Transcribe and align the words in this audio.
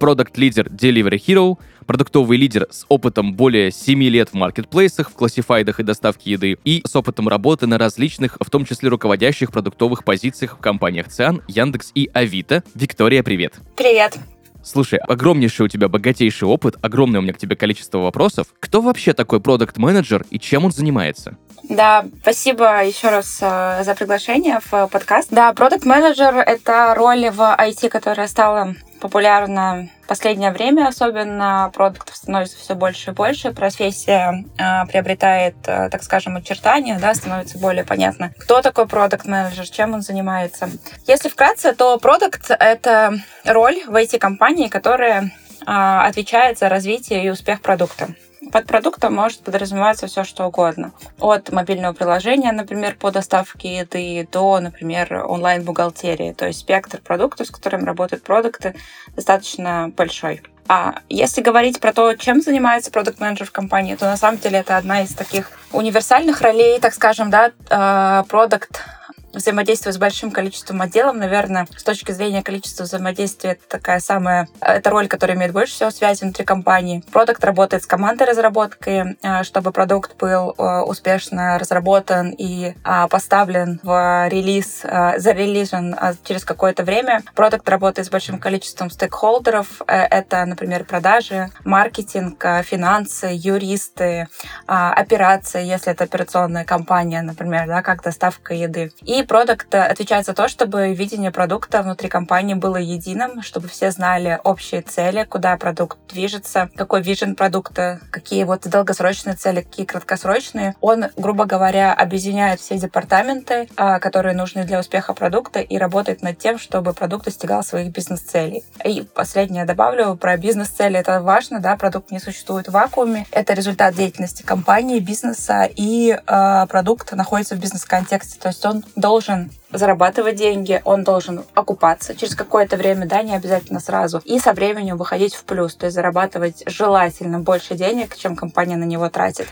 продукт-лидер 0.00 0.66
Delivery 0.66 1.20
Hero, 1.24 1.58
продуктовый 1.86 2.38
лидер 2.38 2.66
с 2.70 2.84
опытом 2.88 3.34
более 3.34 3.70
7 3.70 4.02
лет 4.04 4.30
в 4.30 4.34
маркетплейсах, 4.34 5.10
в 5.10 5.14
классифайдах 5.14 5.78
и 5.78 5.84
доставке 5.84 6.32
еды, 6.32 6.58
и 6.64 6.82
с 6.84 6.96
опытом 6.96 7.28
работы 7.28 7.68
на 7.68 7.78
различных, 7.78 8.36
в 8.40 8.50
том 8.50 8.64
числе 8.64 8.88
руководящих 8.88 9.52
продуктовых 9.52 10.02
позициях 10.02 10.56
в 10.56 10.60
компаниях 10.60 11.08
Циан, 11.08 11.42
Яндекс 11.46 11.92
и 11.94 12.10
Авито. 12.12 12.64
Виктория, 12.74 13.22
привет! 13.22 13.54
Привет! 13.76 14.18
Слушай, 14.62 14.98
огромнейший 14.98 15.66
у 15.66 15.68
тебя 15.68 15.88
богатейший 15.88 16.46
опыт, 16.46 16.76
огромное 16.82 17.20
у 17.20 17.22
меня 17.22 17.32
к 17.32 17.38
тебе 17.38 17.56
количество 17.56 17.98
вопросов. 17.98 18.48
Кто 18.60 18.80
вообще 18.80 19.12
такой 19.12 19.40
продукт-менеджер 19.40 20.26
и 20.30 20.38
чем 20.38 20.64
он 20.66 20.72
занимается? 20.72 21.36
Да, 21.68 22.04
спасибо 22.22 22.84
еще 22.84 23.10
раз 23.10 23.38
э, 23.40 23.84
за 23.84 23.94
приглашение 23.94 24.60
в 24.60 24.86
подкаст. 24.88 25.28
Да, 25.30 25.52
продукт 25.52 25.84
менеджер 25.84 26.36
это 26.36 26.94
роль 26.94 27.30
в 27.30 27.40
IT, 27.40 27.88
которая 27.88 28.26
стала 28.28 28.74
популярна 29.00 29.88
в 30.04 30.06
последнее 30.06 30.50
время, 30.50 30.86
особенно 30.88 31.70
продуктов 31.74 32.16
становится 32.16 32.58
все 32.58 32.74
больше 32.74 33.10
и 33.10 33.14
больше, 33.14 33.52
профессия 33.52 34.44
э, 34.58 34.86
приобретает, 34.86 35.56
э, 35.66 35.88
так 35.90 36.02
скажем, 36.02 36.36
очертания, 36.36 36.98
да, 36.98 37.14
становится 37.14 37.58
более 37.58 37.84
понятно, 37.84 38.32
кто 38.38 38.60
такой 38.62 38.86
продукт 38.86 39.26
менеджер 39.26 39.68
чем 39.68 39.94
он 39.94 40.02
занимается. 40.02 40.68
Если 41.06 41.28
вкратце, 41.28 41.72
то 41.72 41.98
продукт 41.98 42.50
это 42.50 43.14
роль 43.44 43.82
в 43.86 43.94
IT-компании, 43.94 44.68
которая 44.68 45.24
э, 45.24 45.30
отвечает 45.66 46.58
за 46.58 46.68
развитие 46.68 47.24
и 47.24 47.30
успех 47.30 47.60
продукта. 47.60 48.08
Под 48.52 48.66
продуктом 48.66 49.14
может 49.14 49.40
подразумеваться 49.40 50.06
все, 50.06 50.24
что 50.24 50.46
угодно. 50.46 50.92
От 51.20 51.50
мобильного 51.50 51.92
приложения, 51.92 52.52
например, 52.52 52.96
по 52.96 53.10
доставке 53.10 53.78
еды, 53.78 54.28
до, 54.30 54.58
например, 54.60 55.24
онлайн-бухгалтерии. 55.26 56.32
То 56.32 56.46
есть 56.46 56.60
спектр 56.60 57.00
продуктов, 57.00 57.46
с 57.46 57.50
которыми 57.50 57.84
работают 57.84 58.24
продукты, 58.24 58.74
достаточно 59.14 59.92
большой. 59.96 60.42
А 60.68 61.00
если 61.08 61.42
говорить 61.42 61.80
про 61.80 61.92
то, 61.92 62.14
чем 62.14 62.40
занимается 62.40 62.92
продукт-менеджер 62.92 63.46
в 63.46 63.52
компании, 63.52 63.96
то 63.96 64.04
на 64.04 64.16
самом 64.16 64.38
деле 64.38 64.58
это 64.58 64.76
одна 64.76 65.02
из 65.02 65.14
таких 65.14 65.50
универсальных 65.72 66.40
ролей, 66.42 66.78
так 66.78 66.94
скажем, 66.94 67.30
да, 67.30 67.50
э, 67.68 68.24
продукт 68.28 68.84
взаимодействие 69.32 69.92
с 69.92 69.98
большим 69.98 70.30
количеством 70.30 70.80
отделов, 70.82 71.16
наверное, 71.16 71.66
с 71.76 71.82
точки 71.82 72.12
зрения 72.12 72.42
количества 72.42 72.84
взаимодействия, 72.84 73.52
это 73.52 73.68
такая 73.68 74.00
самая, 74.00 74.48
это 74.60 74.90
роль, 74.90 75.08
которая 75.08 75.36
имеет 75.36 75.52
больше 75.52 75.74
всего 75.74 75.90
связи 75.90 76.22
внутри 76.22 76.44
компании. 76.44 77.04
Продукт 77.12 77.44
работает 77.44 77.82
с 77.82 77.86
командой 77.86 78.24
разработки, 78.24 79.16
э, 79.22 79.42
чтобы 79.44 79.72
продукт 79.72 80.16
был 80.16 80.54
э, 80.56 80.80
успешно 80.82 81.58
разработан 81.58 82.30
и 82.30 82.74
а, 82.84 83.08
поставлен 83.08 83.80
в 83.82 84.28
релиз, 84.28 84.80
э, 84.84 85.18
зарелизен 85.18 85.96
через 86.24 86.44
какое-то 86.44 86.82
время. 86.82 87.22
Продукт 87.34 87.68
работает 87.68 88.06
с 88.06 88.10
большим 88.10 88.38
количеством 88.38 88.90
стейкхолдеров. 88.90 89.82
Это, 89.86 90.44
например, 90.44 90.84
продажи, 90.84 91.50
маркетинг, 91.64 92.44
финансы, 92.64 93.28
юристы, 93.32 94.28
а, 94.66 94.92
операции, 94.92 95.64
если 95.64 95.92
это 95.92 96.04
операционная 96.04 96.64
компания, 96.64 97.22
например, 97.22 97.66
да, 97.66 97.82
как 97.82 98.02
доставка 98.02 98.54
еды. 98.54 98.92
И 99.02 99.19
и 99.20 99.22
продукт 99.22 99.74
отвечает 99.74 100.26
за 100.26 100.34
то, 100.34 100.48
чтобы 100.48 100.94
видение 100.94 101.30
продукта 101.30 101.82
внутри 101.82 102.08
компании 102.08 102.54
было 102.54 102.76
единым, 102.76 103.42
чтобы 103.42 103.68
все 103.68 103.90
знали 103.90 104.40
общие 104.44 104.82
цели, 104.82 105.24
куда 105.24 105.56
продукт 105.56 105.98
движется, 106.08 106.70
какой 106.74 107.02
вижен 107.02 107.36
продукта, 107.36 108.00
какие 108.10 108.44
вот 108.44 108.66
долгосрочные 108.68 109.36
цели, 109.36 109.60
какие 109.60 109.86
краткосрочные. 109.86 110.74
Он, 110.80 111.06
грубо 111.16 111.44
говоря, 111.44 111.92
объединяет 111.92 112.60
все 112.60 112.78
департаменты, 112.78 113.68
а, 113.76 113.98
которые 113.98 114.34
нужны 114.34 114.64
для 114.64 114.80
успеха 114.80 115.12
продукта 115.12 115.60
и 115.60 115.76
работает 115.76 116.22
над 116.22 116.38
тем, 116.38 116.58
чтобы 116.58 116.94
продукт 116.94 117.26
достигал 117.26 117.62
своих 117.62 117.92
бизнес-целей. 117.92 118.64
И 118.84 119.02
последнее 119.02 119.66
добавлю 119.66 120.16
про 120.16 120.36
бизнес-цели. 120.36 120.98
Это 120.98 121.20
важно, 121.20 121.60
да, 121.60 121.76
продукт 121.76 122.10
не 122.10 122.20
существует 122.20 122.68
в 122.68 122.72
вакууме. 122.72 123.26
Это 123.30 123.52
результат 123.52 123.94
деятельности 123.94 124.42
компании, 124.42 124.98
бизнеса, 124.98 125.68
и 125.76 126.10
э, 126.10 126.66
продукт 126.68 127.12
находится 127.12 127.54
в 127.54 127.58
бизнес-контексте. 127.58 128.38
То 128.40 128.48
есть 128.48 128.64
он 128.64 128.82
должен 128.96 129.09
должен 129.10 129.50
зарабатывать 129.72 130.36
деньги, 130.36 130.80
он 130.84 131.04
должен 131.04 131.42
окупаться 131.54 132.14
через 132.14 132.34
какое-то 132.34 132.76
время, 132.76 133.06
да, 133.06 133.22
не 133.22 133.34
обязательно 133.34 133.80
сразу, 133.80 134.20
и 134.24 134.38
со 134.38 134.52
временем 134.52 134.96
выходить 134.96 135.34
в 135.34 135.44
плюс, 135.44 135.74
то 135.74 135.86
есть 135.86 135.94
зарабатывать 135.94 136.62
желательно 136.66 137.40
больше 137.40 137.74
денег, 137.74 138.16
чем 138.16 138.36
компания 138.36 138.76
на 138.76 138.84
него 138.84 139.08
тратит. 139.08 139.48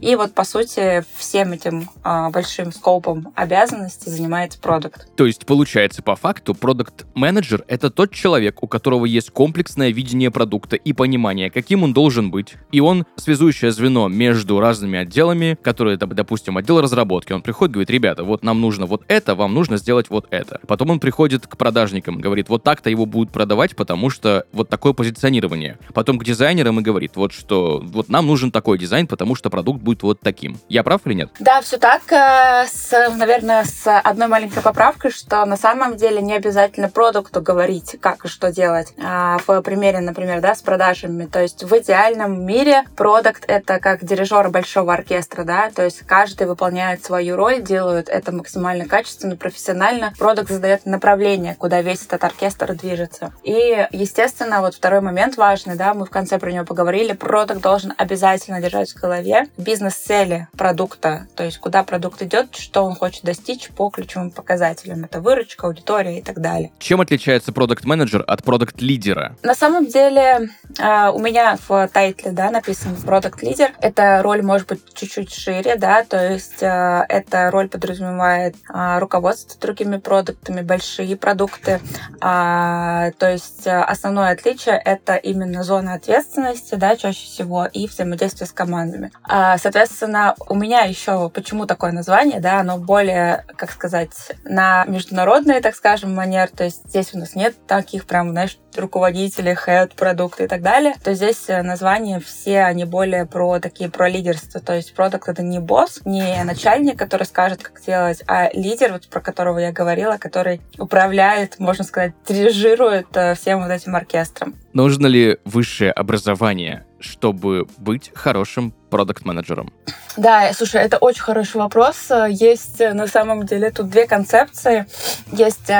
И 0.00 0.14
вот, 0.16 0.34
по 0.34 0.44
сути, 0.44 1.04
всем 1.16 1.52
этим 1.52 1.88
а, 2.02 2.30
большим 2.30 2.72
скопом 2.72 3.32
обязанностей 3.34 4.10
занимается 4.10 4.58
продукт. 4.58 5.08
То 5.16 5.26
есть, 5.26 5.46
получается, 5.46 6.02
по 6.02 6.16
факту, 6.16 6.54
продукт-менеджер— 6.54 7.64
это 7.68 7.90
тот 7.90 8.12
человек, 8.12 8.62
у 8.62 8.66
которого 8.66 9.04
есть 9.04 9.30
комплексное 9.30 9.90
видение 9.90 10.30
продукта 10.30 10.76
и 10.76 10.92
понимание, 10.92 11.50
каким 11.50 11.82
он 11.84 11.92
должен 11.92 12.30
быть. 12.30 12.54
И 12.72 12.80
он 12.80 13.06
связующее 13.16 13.72
звено 13.72 14.08
между 14.08 14.60
разными 14.60 14.98
отделами, 14.98 15.56
которые, 15.62 15.96
допустим, 15.96 16.56
отдел 16.56 16.80
разработки. 16.80 17.32
Он 17.32 17.42
приходит, 17.42 17.72
говорит, 17.72 17.90
ребята, 17.90 18.24
вот 18.24 18.42
нам 18.42 18.60
нужно 18.60 18.86
вот 18.86 19.02
это, 19.08 19.34
вам 19.34 19.54
нужно 19.54 19.59
нужно 19.60 19.76
сделать 19.76 20.08
вот 20.08 20.26
это. 20.30 20.58
Потом 20.66 20.88
он 20.90 21.00
приходит 21.00 21.46
к 21.46 21.58
продажникам, 21.58 22.18
говорит, 22.18 22.48
вот 22.48 22.62
так-то 22.62 22.88
его 22.88 23.04
будут 23.04 23.30
продавать, 23.30 23.76
потому 23.76 24.08
что 24.08 24.46
вот 24.52 24.70
такое 24.70 24.94
позиционирование. 24.94 25.78
Потом 25.92 26.18
к 26.18 26.24
дизайнерам 26.24 26.80
и 26.80 26.82
говорит, 26.82 27.16
вот 27.16 27.32
что, 27.32 27.82
вот 27.84 28.08
нам 28.08 28.26
нужен 28.26 28.50
такой 28.50 28.78
дизайн, 28.78 29.06
потому 29.06 29.34
что 29.34 29.50
продукт 29.50 29.82
будет 29.82 30.02
вот 30.02 30.18
таким. 30.20 30.58
Я 30.70 30.82
прав 30.82 31.02
или 31.04 31.12
нет? 31.12 31.30
Да, 31.40 31.60
все 31.60 31.76
так. 31.76 32.10
Э, 32.10 32.66
с, 32.66 32.90
наверное, 33.16 33.64
с 33.64 34.00
одной 34.00 34.28
маленькой 34.28 34.62
поправкой, 34.62 35.10
что 35.10 35.44
на 35.44 35.58
самом 35.58 35.96
деле 35.96 36.22
не 36.22 36.32
обязательно 36.32 36.88
продукту 36.88 37.42
говорить, 37.42 37.96
как 38.00 38.24
и 38.24 38.28
что 38.28 38.50
делать. 38.50 38.94
А 39.02 39.38
в 39.46 39.60
примере, 39.60 40.00
например, 40.00 40.40
да, 40.40 40.54
с 40.54 40.62
продажами. 40.62 41.26
То 41.26 41.42
есть 41.42 41.64
в 41.64 41.78
идеальном 41.78 42.46
мире 42.46 42.84
продукт— 42.96 43.44
это 43.46 43.78
как 43.78 44.04
дирижер 44.04 44.48
большого 44.48 44.94
оркестра, 44.94 45.44
да, 45.44 45.70
то 45.70 45.84
есть 45.84 46.00
каждый 46.06 46.46
выполняет 46.46 47.04
свою 47.04 47.36
роль, 47.36 47.60
делают 47.62 48.08
это 48.08 48.32
максимально 48.32 48.86
качественно, 48.86 49.36
профессионально 49.50 50.12
продукт 50.18 50.50
задает 50.50 50.86
направление, 50.86 51.56
куда 51.56 51.82
весь 51.82 52.06
этот 52.06 52.22
оркестр 52.24 52.74
движется. 52.74 53.32
И, 53.42 53.86
естественно, 53.90 54.60
вот 54.60 54.74
второй 54.74 55.00
момент 55.00 55.36
важный, 55.36 55.76
да, 55.76 55.92
мы 55.92 56.06
в 56.06 56.10
конце 56.10 56.38
про 56.38 56.52
него 56.52 56.64
поговорили, 56.64 57.12
продукт 57.12 57.60
должен 57.60 57.92
обязательно 57.96 58.60
держать 58.60 58.90
в 58.90 59.00
голове 59.00 59.46
бизнес-цели 59.56 60.48
продукта, 60.56 61.26
то 61.34 61.44
есть 61.44 61.58
куда 61.58 61.82
продукт 61.82 62.22
идет, 62.22 62.54
что 62.56 62.84
он 62.84 62.94
хочет 62.94 63.24
достичь 63.24 63.70
по 63.70 63.90
ключевым 63.90 64.30
показателям. 64.30 65.04
Это 65.04 65.20
выручка, 65.20 65.66
аудитория 65.66 66.18
и 66.18 66.22
так 66.22 66.40
далее. 66.40 66.70
Чем 66.78 67.00
отличается 67.00 67.52
продукт-менеджер 67.52 68.24
от 68.26 68.44
продукт-лидера? 68.44 69.36
На 69.42 69.54
самом 69.54 69.86
деле 69.86 70.50
а, 70.78 71.10
у 71.10 71.18
меня 71.18 71.58
в 71.68 71.88
тайтле 71.88 72.30
да, 72.30 72.50
написано 72.50 72.96
продукт-лидер. 73.04 73.72
Эта 73.80 74.22
роль 74.22 74.42
может 74.42 74.68
быть 74.68 74.80
чуть-чуть 74.94 75.32
шире, 75.32 75.76
да, 75.76 76.04
то 76.04 76.32
есть 76.32 76.62
а, 76.62 77.04
эта 77.08 77.50
роль 77.50 77.68
подразумевает 77.68 78.54
а, 78.68 79.00
руководство 79.00 79.39
с 79.48 79.56
другими 79.56 79.96
продуктами, 79.96 80.62
большие 80.62 81.16
продукты. 81.16 81.80
А, 82.20 83.10
то 83.18 83.30
есть 83.30 83.66
э, 83.66 83.70
основное 83.70 84.32
отличие— 84.32 84.80
это 84.84 85.16
именно 85.16 85.62
зона 85.62 85.94
ответственности, 85.94 86.74
да, 86.74 86.96
чаще 86.96 87.24
всего, 87.24 87.66
и 87.66 87.86
взаимодействие 87.86 88.46
с 88.46 88.52
командами. 88.52 89.12
А, 89.22 89.58
соответственно, 89.58 90.34
у 90.48 90.54
меня 90.54 90.80
еще 90.80 91.30
почему 91.30 91.66
такое 91.66 91.92
название, 91.92 92.40
да, 92.40 92.60
оно 92.60 92.78
более, 92.78 93.44
как 93.56 93.70
сказать, 93.70 94.10
на 94.44 94.84
международный, 94.86 95.60
так 95.60 95.74
скажем, 95.74 96.14
манер, 96.14 96.48
то 96.48 96.64
есть 96.64 96.86
здесь 96.86 97.14
у 97.14 97.18
нас 97.18 97.34
нет 97.34 97.54
таких 97.66 98.06
прям, 98.06 98.30
знаешь, 98.30 98.58
руководители, 98.76 99.56
head, 99.66 99.94
продукты 99.96 100.44
и 100.44 100.46
так 100.46 100.62
далее, 100.62 100.94
то 101.02 101.14
здесь 101.14 101.48
э, 101.48 101.62
названия 101.62 102.20
все, 102.20 102.62
они 102.62 102.84
более 102.84 103.26
про 103.26 103.58
такие, 103.58 103.90
про 103.90 104.08
лидерство. 104.08 104.60
То 104.60 104.74
есть 104.74 104.94
продукт 104.94 105.28
это 105.28 105.42
не 105.42 105.58
босс, 105.58 106.00
не 106.04 106.42
начальник, 106.44 106.98
который 106.98 107.24
скажет, 107.24 107.62
как 107.62 107.82
делать, 107.82 108.22
а 108.26 108.50
лидер, 108.52 108.92
вот 108.92 109.08
про 109.08 109.20
которого 109.30 109.58
я 109.58 109.72
говорила, 109.72 110.16
который 110.16 110.60
управляет, 110.78 111.58
можно 111.58 111.84
сказать, 111.84 112.12
дирижирует 112.28 113.06
э, 113.14 113.34
всем 113.34 113.62
вот 113.62 113.70
этим 113.70 113.94
оркестром. 113.94 114.56
Нужно 114.72 115.06
ли 115.06 115.38
высшее 115.44 115.92
образование, 115.92 116.84
чтобы 116.98 117.66
быть 117.78 118.10
хорошим 118.14 118.74
продукт-менеджером? 118.90 119.72
Да, 120.16 120.52
слушай, 120.52 120.82
это 120.82 120.98
очень 120.98 121.22
хороший 121.22 121.58
вопрос. 121.58 122.10
Есть 122.28 122.80
э, 122.80 122.92
на 122.92 123.06
самом 123.06 123.46
деле 123.46 123.70
тут 123.70 123.88
две 123.88 124.06
концепции. 124.06 124.86
Есть 125.32 125.70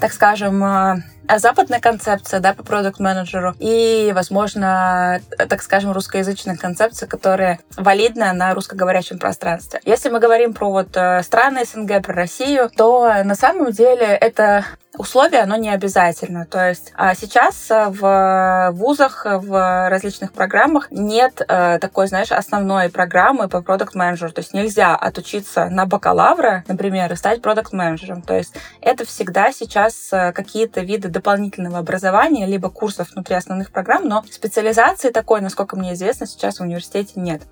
так 0.00 0.12
скажем, 0.12 0.64
э, 0.64 1.02
западная 1.38 1.80
концепция, 1.80 2.40
да, 2.40 2.54
по 2.54 2.62
продукт-менеджеру, 2.62 3.54
и, 3.58 4.12
возможно, 4.14 5.20
так 5.36 5.62
скажем, 5.62 5.92
русскоязычная 5.92 6.56
концепция, 6.56 7.06
которая 7.06 7.60
валидна 7.76 8.32
на 8.32 8.54
русскоговорящем 8.54 9.18
пространстве. 9.18 9.80
Если 9.84 10.08
мы 10.08 10.20
говорим 10.20 10.54
про 10.54 10.70
вот 10.70 10.96
э, 10.96 11.22
страны 11.22 11.64
СНГ, 11.64 12.02
про 12.02 12.14
Россию, 12.14 12.70
то 12.74 13.12
на 13.24 13.34
самом 13.34 13.72
деле 13.72 14.06
это 14.06 14.64
условие, 15.00 15.40
оно 15.40 15.56
не 15.56 15.70
обязательно. 15.70 16.46
То 16.46 16.68
есть 16.68 16.92
а 16.94 17.14
сейчас 17.14 17.70
э, 17.70 17.86
в 17.88 18.70
вузах, 18.72 19.24
в 19.24 19.88
различных 19.88 20.32
программах 20.32 20.88
нет 20.90 21.40
э, 21.40 21.78
такой, 21.78 22.06
знаешь, 22.06 22.30
основной 22.30 22.90
программы 22.90 23.48
по 23.48 23.62
продукт 23.62 23.94
менеджеру 23.94 24.32
То 24.32 24.40
есть 24.40 24.52
нельзя 24.52 24.94
отучиться 24.94 25.66
на 25.70 25.86
бакалавра, 25.86 26.64
например, 26.68 27.12
и 27.12 27.16
стать 27.16 27.40
продукт 27.40 27.72
менеджером 27.72 28.22
То 28.22 28.36
есть 28.36 28.54
это 28.80 29.04
всегда 29.06 29.52
сейчас 29.52 30.10
какие-то 30.10 30.80
виды 30.82 31.08
дополнительного 31.08 31.78
образования, 31.78 32.46
либо 32.46 32.68
курсов 32.68 33.12
внутри 33.12 33.36
основных 33.36 33.70
программ, 33.70 34.06
но 34.06 34.24
специализации 34.30 35.10
такой, 35.10 35.40
насколько 35.40 35.76
мне 35.76 35.94
известно, 35.94 36.26
сейчас 36.26 36.58
в 36.58 36.62
университете 36.62 37.12
нет. 37.16 37.42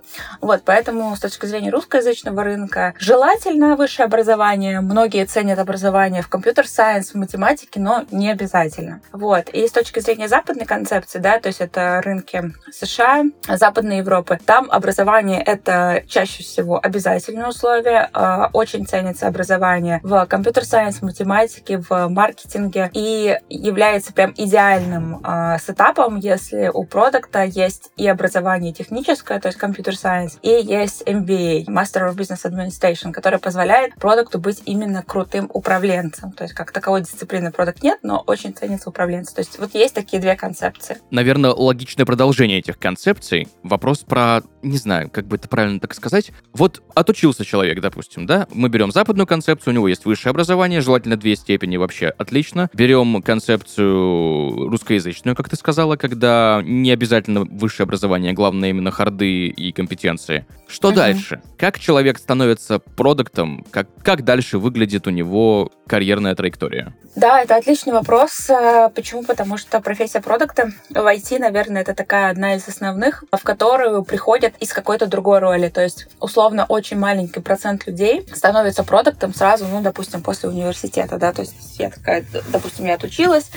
Вот, 0.40 0.62
поэтому 0.64 1.16
с 1.16 1.20
точки 1.20 1.46
зрения 1.46 1.70
русскоязычного 1.70 2.44
рынка 2.44 2.94
желательно 2.98 3.76
высшее 3.76 4.06
образование. 4.06 4.80
Многие 4.80 5.24
ценят 5.24 5.58
образование 5.58 6.22
в 6.22 6.28
компьютер-сайенс, 6.28 7.12
в 7.12 7.14
математике, 7.14 7.38
но 7.79 8.05
не 8.11 8.31
обязательно. 8.31 9.00
Вот. 9.12 9.49
И 9.50 9.67
с 9.67 9.73
точки 9.73 10.00
зрения 10.00 10.29
западной 10.29 10.67
концепции, 10.67 11.19
да, 11.19 11.38
то 11.38 11.49
есть 11.49 11.61
это 11.61 12.00
рынки 12.05 12.52
США, 12.70 13.25
Западной 13.49 13.99
Европы, 13.99 14.38
там 14.44 14.69
образование— 14.70 15.43
это 15.46 16.02
чаще 16.06 16.43
всего 16.43 16.79
обязательное 16.82 17.49
условие. 17.49 18.11
А, 18.12 18.50
очень 18.52 18.87
ценится 18.87 19.26
образование 19.26 20.00
в 20.02 20.26
компьютер-сайенс, 20.26 21.02
математике, 21.02 21.79
в 21.79 22.08
маркетинге. 22.08 22.90
И 22.93 23.37
является 23.49 24.12
прям 24.12 24.34
идеальным 24.37 25.20
э, 25.25 25.58
сетапом, 25.64 26.17
если 26.17 26.70
у 26.73 26.84
продукта 26.84 27.44
есть 27.44 27.91
и 27.96 28.06
образование 28.06 28.73
техническое, 28.73 29.41
то 29.41 29.49
есть 29.49 29.58
компьютер 29.58 29.96
сайенс, 29.96 30.38
и 30.43 30.50
есть 30.50 31.02
MBA, 31.02 31.67
Master 31.67 32.08
of 32.08 32.17
Business 32.17 32.44
Administration, 32.44 33.12
который 33.12 33.38
позволяет 33.38 33.94
продукту 33.96 34.38
быть 34.38 34.62
именно 34.64 35.02
крутым 35.02 35.50
управленцем. 35.52 36.32
То 36.32 36.44
есть 36.44 36.55
как 36.55 36.73
таковой 36.73 37.02
дисциплины 37.19 37.50
продукт 37.50 37.82
нет, 37.82 37.99
но 38.03 38.23
очень 38.26 38.55
ценится 38.55 38.91
управленец. 38.91 39.32
То 39.32 39.41
есть 39.41 39.59
вот 39.59 39.75
есть 39.75 39.94
такие 39.94 40.23
две 40.23 40.37
концепции. 40.37 40.99
Наверное, 41.11 41.50
логичное 41.50 42.06
продолжение 42.06 42.59
этих 42.59 42.79
концепций. 42.79 43.49
Вопрос 43.65 44.00
про, 44.00 44.43
не 44.69 44.79
знаю, 44.79 45.11
как 45.11 45.26
бы 45.26 45.37
это 45.37 45.49
правильно 45.49 45.81
так 45.81 45.94
сказать. 45.94 46.32
Вот 46.53 46.82
отучился 46.94 47.44
человек, 47.44 47.81
допустим, 47.81 48.26
да? 48.26 48.47
Мы 48.53 48.69
берем 48.69 48.93
западную 48.93 49.26
концепцию, 49.26 49.73
у 49.73 49.75
него 49.75 49.88
есть 49.88 50.05
высшее 50.05 50.31
образование, 50.31 50.81
желательно 50.81 51.17
две 51.17 51.37
степени 51.37 51.76
вообще, 51.76 52.09
отлично. 52.09 52.70
Берем 52.73 53.23
концепцию 53.23 54.69
русскоязычную, 54.69 55.35
как 55.37 55.49
ты 55.49 55.56
сказала, 55.56 55.97
когда 55.97 56.61
не 56.65 56.91
обязательно 56.91 57.44
высшее 57.44 57.85
образование, 57.85 58.32
главное 58.32 58.70
именно 58.70 58.91
харды 58.91 59.47
и 59.47 59.73
компетенции. 59.73 60.47
Что 60.67 60.91
uh-huh. 60.91 60.94
дальше? 60.94 61.43
Как 61.56 61.79
человек 61.79 62.19
становится 62.19 62.79
продуктом? 62.79 63.65
Как, 63.70 63.88
как 64.03 64.25
дальше 64.25 64.59
выглядит 64.59 65.06
у 65.06 65.11
него 65.11 65.73
карьерная 65.87 66.35
траектория? 66.35 66.94
Да, 67.17 67.41
это 67.41 67.56
отличный 67.56 67.93
вопрос. 67.93 68.49
Э, 68.50 68.91
почему? 68.94 69.25
Потому 69.25 69.56
что 69.56 69.81
профессия 69.81 70.20
продукта 70.20 70.70
в 70.91 70.99
IT, 70.99 71.38
наверное, 71.38 71.82
это 71.82 71.94
такая 71.94 72.31
одна 72.31 72.55
из 72.55 72.69
основных, 72.69 73.25
в 73.32 73.43
которую 73.43 74.05
приходят 74.05 74.55
из 74.60 74.72
какой-то 74.72 75.06
другой 75.06 75.38
роли. 75.38 75.69
То 75.69 75.82
есть, 75.82 76.08
условно, 76.20 76.66
очень 76.69 76.99
маленький 76.99 77.40
процент 77.40 77.87
людей 77.87 78.26
становится 78.34 78.84
продуктом 78.84 79.34
сразу, 79.34 79.66
ну, 79.66 79.81
допустим, 79.81 80.22
после 80.22 80.49
университета, 80.49 81.19
да, 81.19 81.32
то 81.32 81.43
есть 81.43 81.78
я 81.78 81.90
такая, 81.90 82.25
допустим, 82.50 82.87
я 82.87 82.94
отучилась, 82.94 83.50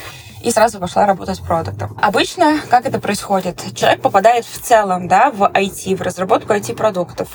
и 0.44 0.51
сразу 0.51 0.80
пошла 0.80 1.06
работать 1.06 1.42
продуктом. 1.42 1.98
Обычно, 2.01 2.59
как 2.69 2.86
это 2.86 3.00
происходит? 3.00 3.62
Человек 3.75 4.01
попадает 4.01 4.45
в 4.45 4.59
целом 4.62 5.07
да, 5.07 5.31
в 5.31 5.44
IT, 5.44 5.95
в 5.95 6.01
разработку 6.01 6.53
IT-продуктов. 6.53 7.30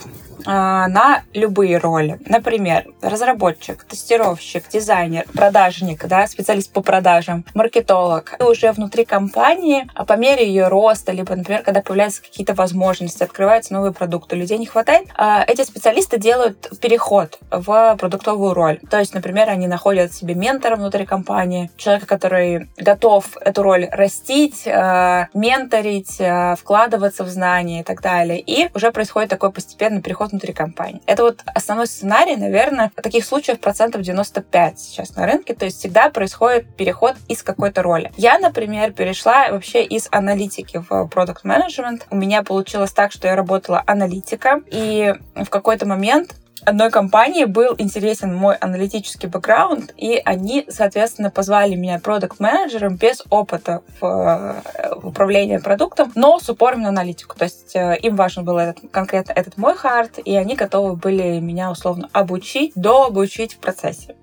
А, 0.47 0.87
на 0.89 1.23
любые 1.35 1.79
роли. 1.79 2.19
Например, 2.27 2.87
разработчик, 3.03 3.85
тестировщик, 3.85 4.69
дизайнер, 4.69 5.27
продажник, 5.35 6.07
да, 6.07 6.27
специалист 6.27 6.73
по 6.73 6.83
продажам, 6.83 7.45
маркетолог. 7.55 8.37
И 8.39 8.43
уже 8.45 8.71
внутри 8.73 9.05
компании, 9.05 9.89
а 9.95 10.05
по 10.05 10.15
мере 10.15 10.47
ее 10.47 10.69
роста, 10.69 11.13
либо, 11.13 11.35
например, 11.35 11.63
когда 11.63 11.83
появляются 11.83 12.23
какие-то 12.23 12.55
возможности, 12.55 13.25
открываются 13.25 13.75
новые 13.75 13.93
продукты, 13.93 14.37
людей 14.37 14.59
не 14.59 14.67
хватает, 14.67 15.09
а, 15.17 15.45
эти 15.47 15.63
специалисты 15.63 16.19
делают 16.19 16.79
переход 16.81 17.39
в 17.51 17.97
продуктовую 17.99 18.55
роль. 18.55 18.79
То 18.89 18.99
есть, 18.99 19.15
например, 19.15 19.49
они 19.49 19.67
находят 19.67 20.13
себе 20.13 20.35
ментора 20.35 20.77
внутри 20.77 21.07
компании, 21.07 21.71
человека, 21.77 22.07
который 22.07 22.69
готов 22.77 23.37
эту 23.41 23.63
роль 23.63 23.89
растить, 23.91 24.67
менторить, 24.67 26.21
вкладываться 26.59 27.25
в 27.25 27.29
знания 27.29 27.81
и 27.81 27.83
так 27.83 28.01
далее. 28.01 28.41
И 28.41 28.69
уже 28.75 28.93
происходит 28.93 29.31
такой 29.31 29.51
постепенный 29.51 30.03
переход 30.03 30.33
внутри 30.37 30.53
компании. 30.53 31.03
Это 31.07 31.23
вот 31.23 31.41
основной 31.47 31.87
сценарий, 31.87 32.37
наверное, 32.37 32.93
таких 32.95 33.25
случаев 33.25 33.59
процентов 33.59 34.03
95 34.03 34.79
сейчас 34.79 35.17
на 35.17 35.27
рынке, 35.27 35.55
то 35.55 35.65
есть 35.65 35.79
всегда 35.79 36.11
происходит 36.11 36.77
переход 36.77 37.17
из 37.29 37.43
какой-то 37.43 37.83
роли. 37.83 38.13
Я, 38.17 38.39
например, 38.39 38.93
перешла 38.93 39.51
вообще 39.51 39.85
из 39.85 40.09
аналитики 40.11 40.85
в 40.89 41.07
продукт 41.09 41.45
менеджмент. 41.45 42.07
У 42.11 42.17
меня 42.17 42.43
получилось 42.43 42.93
так, 42.93 43.13
что 43.13 43.29
я 43.29 43.37
работала 43.37 43.83
аналитика, 43.87 44.61
и 44.71 45.15
в 45.35 45.49
какой-то 45.49 45.87
момент 45.87 46.35
одной 46.67 46.91
компании 46.91 47.45
был 47.45 47.75
интересен 47.79 48.35
мой 48.35 48.57
аналитический 48.57 49.29
бэкграунд, 49.29 49.95
и 49.97 50.21
они, 50.25 50.67
соответственно, 50.69 51.31
позвали 51.31 51.77
меня 51.77 51.99
продукт-менеджером 52.01 52.97
без 52.97 53.23
опыта 53.31 53.83
в, 54.01 54.63
в 54.97 55.07
управлении 55.07 55.59
продуктом, 55.59 56.13
но 56.15 56.39
с 56.39 56.49
упором 56.51 56.83
на 56.83 56.89
аналитику. 56.89 57.37
То 57.37 57.45
есть 57.45 57.75
э, 57.77 57.97
им 58.03 58.17
важен 58.17 58.45
был 58.45 58.59
этот, 58.59 58.91
конкретно 58.91 59.33
этот 59.33 59.57
мой 59.57 59.77
хард, 59.77 60.19
и 60.25 60.37
они 60.37 60.57
готовы 60.57 60.97
были 60.97 61.39
меня 61.39 61.71
условно 61.71 62.09
обучить, 62.13 62.73
дообучить 62.75 63.55
в 63.55 63.59
процессе. 63.59 64.17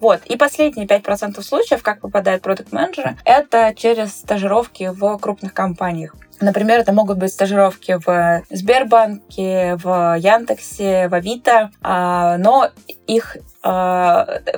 Вот. 0.00 0.22
И 0.26 0.36
последние 0.36 0.86
5% 0.86 1.40
случаев, 1.42 1.82
как 1.82 2.00
попадают 2.00 2.42
продукт-менеджеры, 2.42 3.16
это 3.24 3.72
через 3.76 4.10
стажировки 4.10 4.90
в 4.92 5.18
крупных 5.18 5.54
компаниях. 5.54 6.14
Например, 6.40 6.80
это 6.80 6.92
могут 6.92 7.18
быть 7.18 7.32
стажировки 7.32 7.98
в 8.04 8.42
Сбербанке, 8.50 9.76
в 9.76 10.16
Яндексе, 10.18 11.08
в 11.08 11.14
Авито, 11.14 11.70
а, 11.82 12.36
но 12.38 12.70
их 13.06 13.36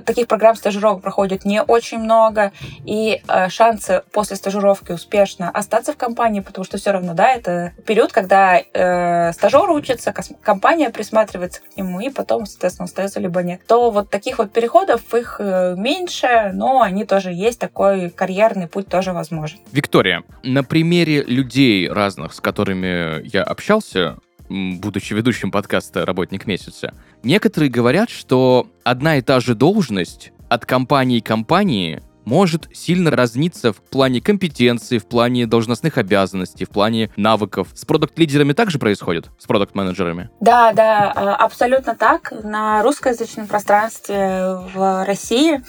таких 0.04 0.26
программ 0.28 0.56
стажировок 0.56 1.02
проходит 1.02 1.44
не 1.44 1.62
очень 1.62 1.98
много, 1.98 2.52
и 2.84 3.22
э, 3.26 3.48
шансы 3.48 4.02
после 4.12 4.36
стажировки 4.36 4.92
успешно 4.92 5.50
остаться 5.50 5.92
в 5.92 5.96
компании, 5.96 6.40
потому 6.40 6.64
что 6.64 6.78
все 6.78 6.90
равно, 6.90 7.14
да, 7.14 7.32
это 7.32 7.72
период, 7.86 8.12
когда 8.12 8.58
э, 8.60 9.32
стажер 9.32 9.70
учится, 9.70 10.12
компания 10.42 10.90
присматривается 10.90 11.60
к 11.62 11.76
нему, 11.76 12.00
и 12.00 12.10
потом, 12.10 12.46
соответственно, 12.46 12.84
остается 12.84 13.20
либо 13.20 13.42
нет. 13.42 13.60
То 13.66 13.90
вот 13.90 14.10
таких 14.10 14.38
вот 14.38 14.52
переходов 14.52 15.14
их 15.14 15.36
э, 15.38 15.74
меньше, 15.76 16.50
но 16.52 16.82
они 16.82 17.04
тоже 17.04 17.32
есть, 17.32 17.58
такой 17.58 18.10
карьерный 18.10 18.66
путь 18.66 18.88
тоже 18.88 19.12
возможен. 19.12 19.58
Виктория, 19.72 20.22
на 20.42 20.62
примере 20.64 21.22
людей 21.22 21.88
разных, 21.88 22.34
с 22.34 22.40
которыми 22.40 23.26
я 23.26 23.42
общался, 23.42 24.18
будучи 24.48 25.14
ведущим 25.14 25.50
подкаста 25.50 26.04
«Работник 26.04 26.46
месяца», 26.46 26.94
некоторые 27.22 27.70
говорят, 27.70 28.10
что 28.10 28.66
одна 28.84 29.16
и 29.16 29.22
та 29.22 29.40
же 29.40 29.54
должность 29.54 30.32
от 30.48 30.66
компании 30.66 31.20
к 31.20 31.26
компании 31.26 32.02
может 32.28 32.68
сильно 32.74 33.10
разниться 33.10 33.72
в 33.72 33.76
плане 33.76 34.20
компетенции, 34.20 34.98
в 34.98 35.06
плане 35.06 35.46
должностных 35.46 35.96
обязанностей, 35.96 36.66
в 36.66 36.68
плане 36.68 37.10
навыков. 37.16 37.68
С 37.72 37.86
продукт-лидерами 37.86 38.52
также 38.52 38.78
происходит? 38.78 39.30
С 39.38 39.46
продукт-менеджерами? 39.46 40.28
Да, 40.40 40.74
да, 40.74 41.10
а, 41.10 41.36
абсолютно 41.36 41.96
так. 41.96 42.32
На 42.44 42.82
русскоязычном 42.82 43.46
пространстве 43.46 44.58
в 44.74 45.04
России 45.06 45.62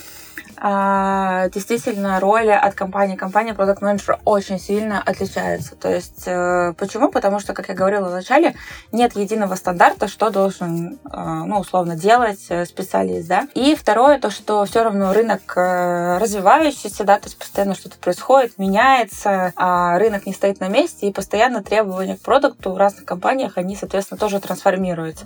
действительно 0.62 2.20
роли 2.20 2.52
от 2.52 2.76
компании 2.76 3.16
компании 3.16 3.52
продукт 3.52 3.82
менеджер 3.82 4.20
очень 4.26 4.60
сильно 4.60 5.02
отличаются. 5.02 5.76
То 5.76 5.90
есть 5.90 6.24
э, 6.26 6.74
почему? 6.78 7.10
Потому 7.10 7.40
что, 7.40 7.54
как 7.54 7.70
я 7.70 7.76
говорила 7.76 8.10
в 8.10 8.12
начале, 8.12 8.56
нет 8.92 9.16
единого 9.16 9.56
стандарта, 9.56 10.08
что 10.08 10.30
должен, 10.30 11.00
э, 11.12 11.18
ну, 11.46 11.60
условно, 11.60 11.96
делать 11.96 12.46
э, 12.50 12.66
специалист, 12.66 13.28
да. 13.28 13.48
И 13.54 13.76
второе, 13.76 14.20
то, 14.20 14.30
что 14.30 14.66
все 14.66 14.84
равно 14.84 15.14
рынок 15.14 15.54
развивающийся, 15.56 17.04
да, 17.04 17.18
то 17.18 17.26
есть 17.26 17.38
постоянно 17.38 17.76
что-то 17.76 17.98
происходит, 17.98 18.58
меняется, 18.58 19.54
а 19.56 19.98
рынок 20.00 20.26
не 20.26 20.34
стоит 20.34 20.60
на 20.60 20.68
месте, 20.68 21.08
и 21.08 21.14
постоянно 21.14 21.64
требования 21.64 22.18
к 22.18 22.22
продукту 22.22 22.72
в 22.72 22.78
разных 22.78 23.06
компаниях, 23.06 23.54
они, 23.58 23.76
соответственно, 23.76 24.18
тоже 24.18 24.40
трансформируются. 24.40 25.26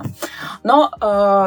Но 0.64 0.90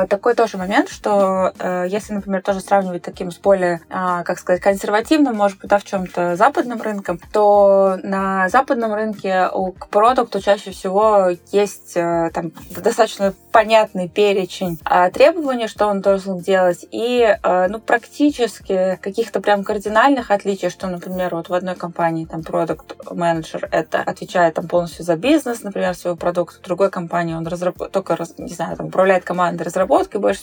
такой 0.09 0.35
тоже 0.35 0.57
момент, 0.59 0.89
что 0.89 1.53
если, 1.89 2.15
например, 2.15 2.43
тоже 2.43 2.61
сравнивать 2.61 3.03
таким 3.03 3.31
с 3.31 3.39
более 3.39 3.76
а, 3.91 4.23
как 4.23 4.39
сказать, 4.39 4.61
консервативным, 4.61 5.37
может 5.37 5.59
быть, 5.59 5.71
да, 5.71 5.79
в 5.79 5.85
чем-то 5.85 6.37
западным 6.37 6.81
рынком, 6.81 7.19
то 7.33 7.99
на 8.03 8.49
западном 8.49 8.95
рынке 8.95 9.49
к 9.79 9.89
продукту 9.89 10.41
чаще 10.41 10.71
всего 10.71 11.29
есть 11.53 11.97
э, 11.97 12.31
там 12.33 12.53
достаточно 12.71 13.35
понятный 13.53 14.09
перечень 14.09 14.79
а, 14.85 15.11
требований, 15.11 15.69
что 15.69 15.87
он 15.87 16.01
должен 16.01 16.39
делать, 16.39 16.87
и 16.91 17.37
э, 17.43 17.69
ну, 17.69 17.79
практически 17.79 18.99
каких-то 19.01 19.41
прям 19.41 19.65
кардинальных 19.65 20.31
отличий, 20.31 20.71
что, 20.71 20.87
например, 20.87 21.35
вот 21.35 21.49
в 21.49 21.55
одной 21.55 21.75
компании 21.75 22.25
там 22.25 22.43
продукт 22.43 22.95
менеджер 23.11 23.69
это 23.71 24.01
отвечает 24.01 24.55
там 24.55 24.69
полностью 24.69 25.05
за 25.05 25.17
бизнес, 25.17 25.63
например, 25.63 25.95
своего 25.95 26.17
продукта, 26.17 26.59
в 26.59 26.63
другой 26.63 26.91
компании 26.91 27.35
он 27.35 27.47
разраб... 27.47 27.77
только, 27.91 28.17
не 28.39 28.53
знаю, 28.53 28.77
там, 28.77 28.87
управляет 28.87 29.25
командой 29.25 29.63
разработки, 29.63 30.17
больше 30.17 30.43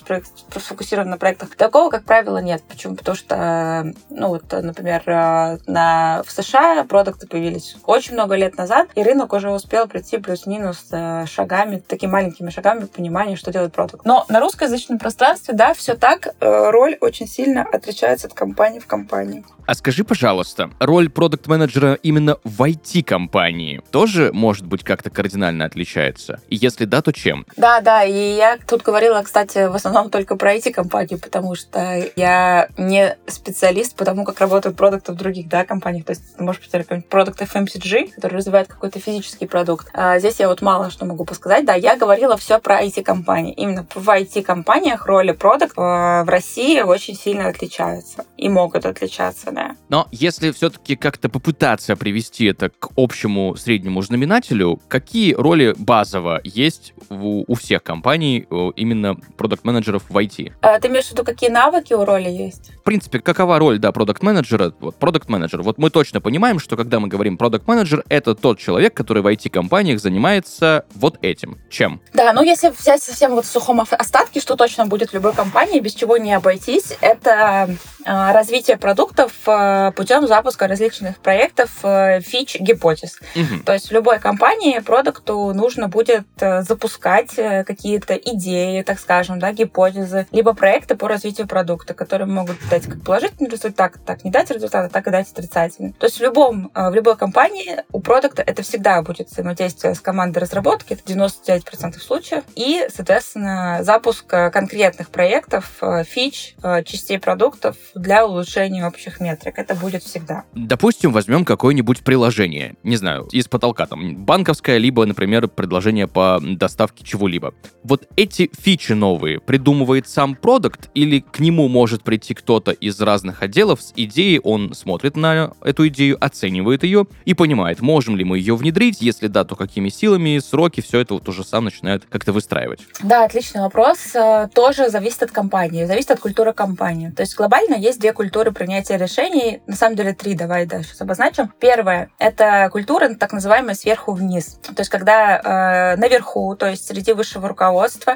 сфокусирован 0.56 1.10
на 1.10 1.18
проектах. 1.18 1.56
Такого, 1.56 1.90
как 1.90 2.04
правило, 2.04 2.38
нет. 2.38 2.64
Почему? 2.68 2.96
Потому 2.96 3.16
что, 3.16 3.23
ну 3.30 4.28
вот, 4.28 4.52
например, 4.52 5.02
э, 5.06 5.58
на... 5.68 6.24
в 6.26 6.32
США 6.32 6.84
продукты 6.84 7.28
появились 7.28 7.78
очень 7.86 8.14
много 8.14 8.36
лет 8.36 8.58
назад, 8.58 8.90
и 8.96 9.04
рынок 9.04 9.34
уже 9.34 9.50
успел 9.50 9.88
прийти 9.88 10.18
плюс-минус 10.18 10.88
э, 10.92 11.26
шагами, 11.26 11.78
такими 11.78 12.12
маленькими 12.12 12.50
шагами 12.50 12.86
понимания, 12.86 13.36
что 13.36 13.52
делает 13.52 13.74
продукт. 13.74 14.06
Но 14.06 14.26
на 14.30 14.40
русскоязычном 14.40 15.00
пространстве, 15.00 15.54
да, 15.54 15.74
все 15.74 15.96
так, 15.96 16.28
э, 16.40 16.70
роль 16.70 16.98
очень 17.02 17.28
сильно 17.28 17.64
отличается 17.64 18.28
от 18.28 18.34
компании 18.34 18.80
в 18.80 18.88
компании. 18.88 19.44
А 19.66 19.76
скажи, 19.76 20.04
пожалуйста, 20.04 20.72
роль 20.80 21.10
продукт-менеджера 21.10 21.94
именно 22.04 22.38
в 22.44 22.62
IT-компании 22.64 23.82
тоже, 23.92 24.32
может 24.34 24.66
быть, 24.66 24.84
как-то 24.84 25.10
кардинально 25.10 25.64
отличается? 25.66 26.42
И 26.50 26.58
если 26.58 26.84
да, 26.84 27.02
то 27.02 27.14
чем? 27.14 27.46
Да, 27.56 27.80
да, 27.80 28.04
и 28.04 28.36
я 28.36 28.58
тут 28.68 28.82
говорила, 28.82 29.22
кстати, 29.22 29.68
в 29.70 29.76
основном 29.76 30.10
только 30.10 30.36
про 30.36 30.56
IT-компанию, 30.56 31.18
потому 31.20 31.56
что 31.56 32.04
я 32.18 32.68
не 32.78 33.13
специалист 33.28 33.96
по 33.96 34.06
тому, 34.06 34.26
как 34.26 34.40
работают 34.40 34.78
продукты 34.78 35.12
в 35.12 35.16
других 35.16 35.48
да, 35.48 35.66
компаниях. 35.66 36.06
То 36.06 36.12
есть, 36.12 36.40
может 36.40 36.62
быть, 36.62 36.72
какой-нибудь 36.72 37.10
продукт 37.10 37.42
FMCG, 37.42 38.12
который 38.16 38.38
развивает 38.38 38.68
какой-то 38.68 39.00
физический 39.00 39.48
продукт. 39.48 39.90
А 39.94 40.20
здесь 40.20 40.40
я 40.40 40.48
вот 40.48 40.62
мало 40.62 40.90
что 40.90 41.06
могу 41.06 41.26
посказать. 41.26 41.66
Да, 41.66 41.74
я 41.74 41.96
говорила 41.96 42.38
все 42.38 42.60
про 42.60 42.84
IT-компании. 42.84 43.54
Именно 43.54 43.88
в 43.94 44.10
IT-компаниях 44.10 45.06
роли 45.06 45.32
продукт 45.32 45.76
в 45.76 46.26
России 46.28 46.82
очень 46.82 47.16
сильно 47.16 47.48
отличаются 47.48 48.26
и 48.38 48.50
могут 48.50 48.86
отличаться 48.86 49.52
да. 49.52 49.76
Но 49.90 50.08
если 50.12 50.52
все-таки 50.52 50.96
как-то 50.96 51.30
попытаться 51.30 51.96
привести 51.96 52.46
это 52.46 52.70
к 52.70 52.90
общему 52.96 53.56
среднему 53.56 54.02
знаменателю, 54.02 54.80
какие 54.88 55.34
роли 55.34 55.76
базово 55.78 56.42
есть 56.44 56.94
у, 57.10 57.44
у 57.48 57.56
всех 57.56 57.84
компаний 57.84 58.48
именно 58.76 59.16
продукт-менеджеров 59.38 60.04
в 60.10 60.18
IT? 60.18 60.54
А, 60.62 60.80
ты 60.80 60.88
имеешь 60.88 61.06
в 61.06 61.12
виду, 61.12 61.24
какие 61.24 61.50
навыки 61.50 61.94
у 61.94 62.04
роли 62.06 62.30
есть? 62.30 62.72
В 62.80 62.84
принципе, 62.84 63.03
какова 63.10 63.60
роль, 63.60 63.80
да, 63.80 63.92
продукт-менеджера? 63.92 64.74
Вот, 64.80 64.96
продукт-менеджер. 64.96 65.62
Вот 65.62 65.78
мы 65.78 65.90
точно 65.90 66.22
понимаем, 66.22 66.60
что 66.60 66.76
когда 66.76 67.00
мы 67.00 67.08
говорим 67.08 67.38
продукт-менеджер, 67.38 68.04
это 68.10 68.36
тот 68.36 68.60
человек, 68.60 68.94
который 68.94 69.24
в 69.24 69.28
IT-компаниях 69.28 70.00
занимается 70.00 70.86
вот 70.96 71.18
этим. 71.22 71.58
Чем? 71.70 72.02
Да, 72.14 72.34
ну 72.34 72.44
если 72.44 72.70
взять 72.70 73.02
совсем 73.02 73.32
вот 73.32 73.46
в 73.46 73.50
сухом 73.50 73.82
остатке, 73.82 74.40
что 74.40 74.56
точно 74.56 74.86
будет 74.86 75.12
в 75.12 75.14
любой 75.14 75.34
компании, 75.34 75.80
без 75.80 75.94
чего 75.94 76.18
не 76.18 76.34
обойтись, 76.34 76.98
это 77.02 77.70
э, 78.06 78.32
развитие 78.34 78.78
продуктов 78.78 79.32
Э, 79.64 79.92
путем 79.96 80.28
запуска 80.28 80.68
различных 80.68 81.18
проектов 81.20 81.70
э, 81.84 82.22
фич 82.22 82.60
гипотез. 82.60 83.20
Угу. 83.36 83.64
То 83.66 83.74
есть 83.74 83.90
в 83.90 83.92
любой 83.92 84.20
компании 84.20 84.80
продукту 84.80 85.54
нужно 85.54 85.88
будет 85.88 86.26
запускать 86.40 87.36
какие-то 87.36 88.16
идеи, 88.16 88.82
так 88.82 89.00
скажем, 89.00 89.40
да, 89.40 89.52
гипотезы, 89.52 90.28
либо 90.32 90.54
проекты 90.54 90.96
по 90.96 91.08
развитию 91.08 91.48
продукта, 91.48 91.94
которые 91.94 92.28
могут 92.28 92.58
дать 92.70 92.83
как 92.88 93.04
положительный 93.04 93.50
результат, 93.50 93.94
так 94.06 94.24
не 94.24 94.32
дать 94.32 94.52
результата, 94.52 94.92
так 94.92 95.08
и 95.08 95.12
дать 95.12 95.32
отрицательный. 95.32 95.94
То 95.94 96.06
есть 96.06 96.20
в 96.20 96.24
любом, 96.24 96.72
в 96.74 96.94
любой 96.94 97.18
компании 97.18 97.84
у 97.92 98.00
продукта 98.00 98.42
это 98.42 98.64
всегда 98.64 99.02
будет 99.02 99.30
взаимодействие 99.30 99.96
с 99.96 100.00
командой 100.00 100.40
разработки, 100.40 100.94
это 100.94 101.04
99% 101.12 102.00
случаев, 102.00 102.44
и, 102.56 102.88
соответственно, 102.94 103.80
запуск 103.82 104.26
конкретных 104.26 105.10
проектов, 105.10 105.82
фич, 106.06 106.56
частей 106.86 107.20
продуктов 107.20 107.78
для 107.96 108.26
улучшения 108.26 108.86
общих 108.86 109.20
метрик. 109.20 109.58
Это 109.58 109.76
будет 109.76 110.04
всегда. 110.04 110.44
Допустим, 110.54 111.12
возьмем 111.12 111.46
какое-нибудь 111.46 112.04
приложение, 112.04 112.76
не 112.84 112.96
знаю, 112.96 113.28
из 113.32 113.48
потолка, 113.48 113.86
там, 113.86 114.24
банковское, 114.24 114.78
либо, 114.78 115.06
например, 115.06 115.48
предложение 115.48 116.08
по 116.08 116.40
доставке 116.42 117.04
чего-либо. 117.04 117.54
Вот 117.84 118.08
эти 118.16 118.50
фичи 118.60 118.94
новые 118.94 119.40
придумывает 119.40 120.08
сам 120.08 120.36
продукт 120.36 120.90
или 120.94 121.20
к 121.20 121.40
нему 121.40 121.68
может 121.68 122.04
прийти 122.04 122.34
кто-то 122.34 122.72
из 122.74 123.00
разных 123.00 123.42
отделов 123.42 123.82
с 123.82 123.94
идеей, 123.96 124.40
он 124.44 124.74
смотрит 124.74 125.16
на 125.16 125.52
эту 125.62 125.88
идею, 125.88 126.18
оценивает 126.20 126.84
ее 126.84 127.06
и 127.26 127.34
понимает, 127.34 127.82
можем 127.82 128.18
ли 128.18 128.24
мы 128.24 128.38
ее 128.38 128.56
внедрить, 128.56 129.02
если 129.02 129.28
да, 129.28 129.44
то 129.44 129.56
какими 129.56 129.90
силами, 129.90 130.40
сроки, 130.40 130.82
все 130.82 131.00
это 131.00 131.16
вот 131.16 131.28
уже 131.30 131.44
сам 131.44 131.66
начинает 131.66 132.06
как-то 132.10 132.32
выстраивать. 132.32 132.82
Да, 133.02 133.26
отличный 133.26 133.62
вопрос. 133.62 134.16
Э, 134.16 134.48
тоже 134.54 134.90
зависит 134.90 135.24
от 135.24 135.32
компании, 135.32 135.86
зависит 135.86 136.12
от 136.12 136.20
культуры 136.20 136.54
компании. 136.54 137.10
То 137.10 137.22
есть 137.22 137.36
глобально 137.36 137.76
есть 137.76 138.00
две 138.00 138.14
культуры 138.14 138.52
принятия 138.52 138.98
решений 138.98 139.62
на 139.68 139.76
самом 139.76 139.96
деле 139.96 140.14
три, 140.14 140.36
давай 140.36 140.66
да, 140.66 140.84
сейчас 140.84 141.02
обозначим. 141.02 141.52
Первое— 141.60 142.10
это 142.20 142.70
культура 142.72 143.14
так 143.16 143.34
называемая 143.34 143.76
сверху 143.76 144.14
вниз. 144.14 144.60
То 144.64 144.80
есть 144.80 144.90
когда 144.90 145.94
э, 145.94 145.96
наверху, 145.98 146.56
то 146.56 146.68
есть 146.68 146.88
среди 146.88 147.14
высшего 147.14 147.48
руководства 147.48 148.16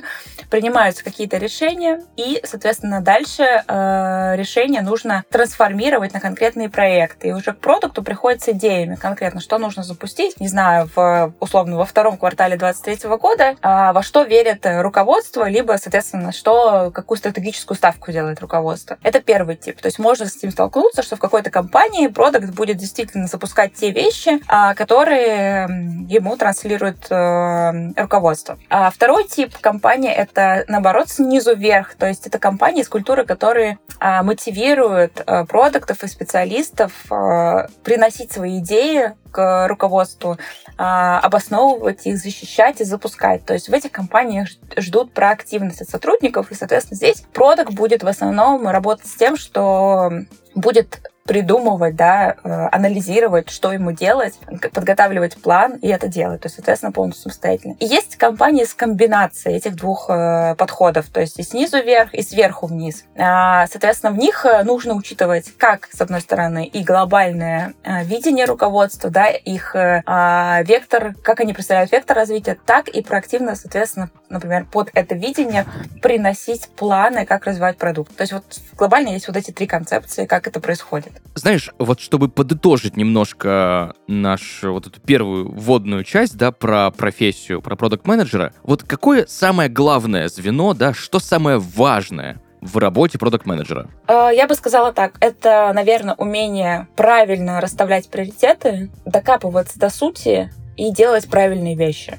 принимаются 0.50 1.04
какие-то 1.04 1.38
решения, 1.38 2.04
и, 2.16 2.40
соответственно, 2.44 3.02
дальше 3.02 3.44
э, 3.44 4.36
решения 4.48 4.82
нужно 4.82 5.24
трансформировать 5.30 6.14
на 6.14 6.20
конкретные 6.20 6.70
проекты. 6.70 7.30
И 7.30 7.32
уже 7.34 7.54
к 7.54 7.60
продукту 7.60 8.02
приходят 8.02 8.42
с 8.42 8.50
идеями 8.50 8.96
конкретно, 8.96 9.42
что 9.42 9.58
нужно 9.58 9.84
запустить, 9.84 10.40
не 10.40 10.48
знаю, 10.48 10.90
в, 10.96 11.34
условно, 11.40 11.78
во 11.78 11.86
втором 11.86 12.18
квартале 12.18 12.56
2023 12.56 13.10
года, 13.18 13.44
э, 13.44 13.56
во 13.62 14.02
что 14.02 14.24
верит 14.24 14.66
руководство, 14.66 15.50
либо, 15.50 15.74
соответственно, 15.74 16.32
что, 16.32 16.92
какую 16.92 17.18
стратегическую 17.18 17.78
ставку 17.78 18.12
делает 18.12 18.40
руководство. 18.40 18.98
Это 19.04 19.20
первый 19.20 19.56
тип. 19.56 19.82
То 19.82 19.88
есть 19.88 20.00
можно 20.00 20.26
с 20.26 20.38
этим 20.38 20.52
столкнуться, 20.52 21.04
что 21.04 21.16
в 21.16 21.20
какой-то 21.20 21.50
компании 21.50 22.08
продукт 22.08 22.50
будет 22.52 22.78
действительно 22.78 23.28
запускать 23.28 23.74
те 23.74 23.92
вещи, 23.92 24.40
а, 24.48 24.74
которые 24.76 25.68
ему 26.08 26.38
транслирует 26.38 27.08
э, 27.10 27.92
руководство. 27.98 28.58
А 28.70 28.90
второй 28.92 29.28
тип 29.28 29.58
компании— 29.60 30.12
это, 30.24 30.64
наоборот, 30.68 31.10
снизу 31.10 31.56
вверх. 31.56 31.96
То 31.96 32.08
есть 32.08 32.26
это 32.28 32.40
компании 32.40 32.84
с 32.84 32.90
культурой, 32.90 33.26
которые 33.26 33.80
а, 34.00 34.24
мотивируют 34.38 35.24
э, 35.26 35.46
продуктов 35.46 36.04
и 36.04 36.08
специалистов 36.08 36.92
э, 37.12 37.68
приносить 37.84 38.32
свои 38.32 38.60
идеи 38.60 39.14
к 39.32 39.68
руководству, 39.68 40.38
а, 40.78 41.20
обосновывать 41.20 42.08
их, 42.08 42.18
защищать 42.18 42.82
и 42.82 42.86
запускать. 42.86 43.46
То 43.46 43.54
есть 43.54 43.68
в 43.68 43.74
этих 43.74 43.92
компаниях 43.92 44.48
ждут 44.78 45.12
проактивность 45.12 45.82
от 45.82 45.90
сотрудников, 45.90 46.52
и, 46.52 46.56
соответственно, 46.56 46.96
здесь 46.96 47.24
продукт 47.34 47.74
будет 47.74 48.04
в 48.04 48.08
основном 48.08 48.68
работать 48.68 49.08
с 49.08 49.16
тем, 49.16 49.38
что 49.38 50.12
будет 50.56 51.02
придумывать, 51.28 51.96
да, 51.96 52.36
э, 52.44 52.68
анализировать, 52.72 53.50
что 53.50 53.72
ему 53.72 53.92
делать, 53.92 54.40
подготавливать 54.74 55.40
план 55.42 55.76
и 55.76 55.88
это 55.88 56.08
делать. 56.08 56.42
То 56.42 56.46
есть, 56.48 56.56
соответственно, 56.56 56.92
полностью 56.92 57.24
самостоятельно. 57.24 57.76
И 57.80 57.86
есть 57.86 58.16
компании 58.16 58.64
с 58.64 58.74
комбинацией 58.74 59.58
этих 59.58 59.76
двух 59.76 60.10
э, 60.10 60.56
подходов, 60.58 61.08
то 61.08 61.20
есть 61.20 61.38
и 61.40 61.44
снизу 61.44 61.78
вверх, 61.78 62.14
и 62.14 62.22
сверху 62.22 62.68
вниз. 62.68 63.04
А, 63.18 63.68
соответственно, 63.68 64.14
в 64.14 64.18
них 64.18 64.46
э, 64.46 64.64
нужно 64.64 64.96
учитывать 64.96 65.52
как, 65.58 65.90
с 65.92 66.02
одной 66.02 66.22
стороны, 66.22 66.66
и 66.66 66.84
глобальное 66.84 67.74
видение 68.04 68.46
руководства, 68.46 69.10
да, 69.10 69.28
их 69.28 69.76
а, 69.76 70.62
вектор, 70.64 71.14
как 71.22 71.42
они 71.42 71.54
представляют 71.54 71.92
вектор 71.92 72.16
развития, 72.16 72.58
так 72.66 72.88
и 72.88 73.02
проактивно, 73.02 73.56
соответственно, 73.56 74.10
например, 74.30 74.66
под 74.72 74.90
это 74.94 75.16
видение 75.16 75.66
приносить 76.02 76.70
планы, 76.70 77.26
как 77.26 77.46
развивать 77.46 77.78
продукт. 77.78 78.16
То 78.16 78.24
есть 78.24 78.34
вот 78.34 78.44
глобально 78.76 79.10
есть 79.10 79.28
вот 79.28 79.38
эти 79.38 79.52
три 79.52 79.68
концепции, 79.68 80.26
как 80.26 80.48
это 80.48 80.60
происходит. 80.60 81.14
Знаешь, 81.36 81.72
вот 81.78 82.00
чтобы 82.00 82.30
подытожить 82.30 82.98
немножко 82.98 83.94
нашу 84.08 84.74
вот 84.74 84.88
эту 84.88 85.00
первую 85.00 85.52
вводную 85.52 86.04
часть, 86.04 86.38
да, 86.38 86.52
про 86.52 86.92
профессию, 86.92 87.62
про 87.62 87.76
продукт-менеджера, 87.76 88.54
вот 88.64 88.84
какое 88.84 89.26
самое 89.28 89.70
главное 89.70 90.28
звено, 90.30 90.74
да, 90.74 90.94
что 90.94 91.20
самое 91.20 91.58
важное 91.58 92.42
в 92.62 92.78
работе 92.78 93.18
продукт-менеджера? 93.18 93.90
Э, 94.08 94.30
я 94.34 94.48
бы 94.48 94.56
сказала 94.56 94.92
так. 94.92 95.14
Это, 95.20 95.72
наверное, 95.74 96.16
умение 96.16 96.88
правильно 96.96 97.62
расставлять 97.62 98.10
приоритеты, 98.10 98.90
докапываться 99.06 99.80
до 99.80 99.90
сути 99.90 100.52
и 100.76 100.92
делать 100.92 101.30
правильные 101.30 101.76
вещи. 101.76 102.18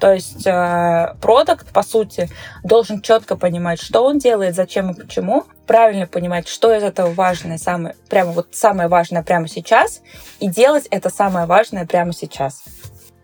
То 0.00 0.14
есть 0.14 0.46
э, 0.46 1.14
продукт, 1.20 1.72
по 1.72 1.82
сути, 1.82 2.30
должен 2.62 3.02
четко 3.02 3.36
понимать, 3.36 3.80
что 3.80 4.04
он 4.04 4.18
делает, 4.18 4.54
зачем 4.54 4.90
и 4.90 4.94
почему, 4.94 5.44
правильно 5.66 6.06
понимать, 6.06 6.46
что 6.46 6.72
из 6.74 6.82
этого 6.82 7.12
важное, 7.12 7.58
самое, 7.58 7.96
прямо 8.08 8.32
вот 8.32 8.48
самое 8.52 8.88
важное 8.88 9.22
прямо 9.22 9.48
сейчас, 9.48 10.02
и 10.38 10.48
делать 10.48 10.86
это 10.90 11.10
самое 11.10 11.46
важное 11.46 11.86
прямо 11.86 12.12
сейчас. 12.12 12.62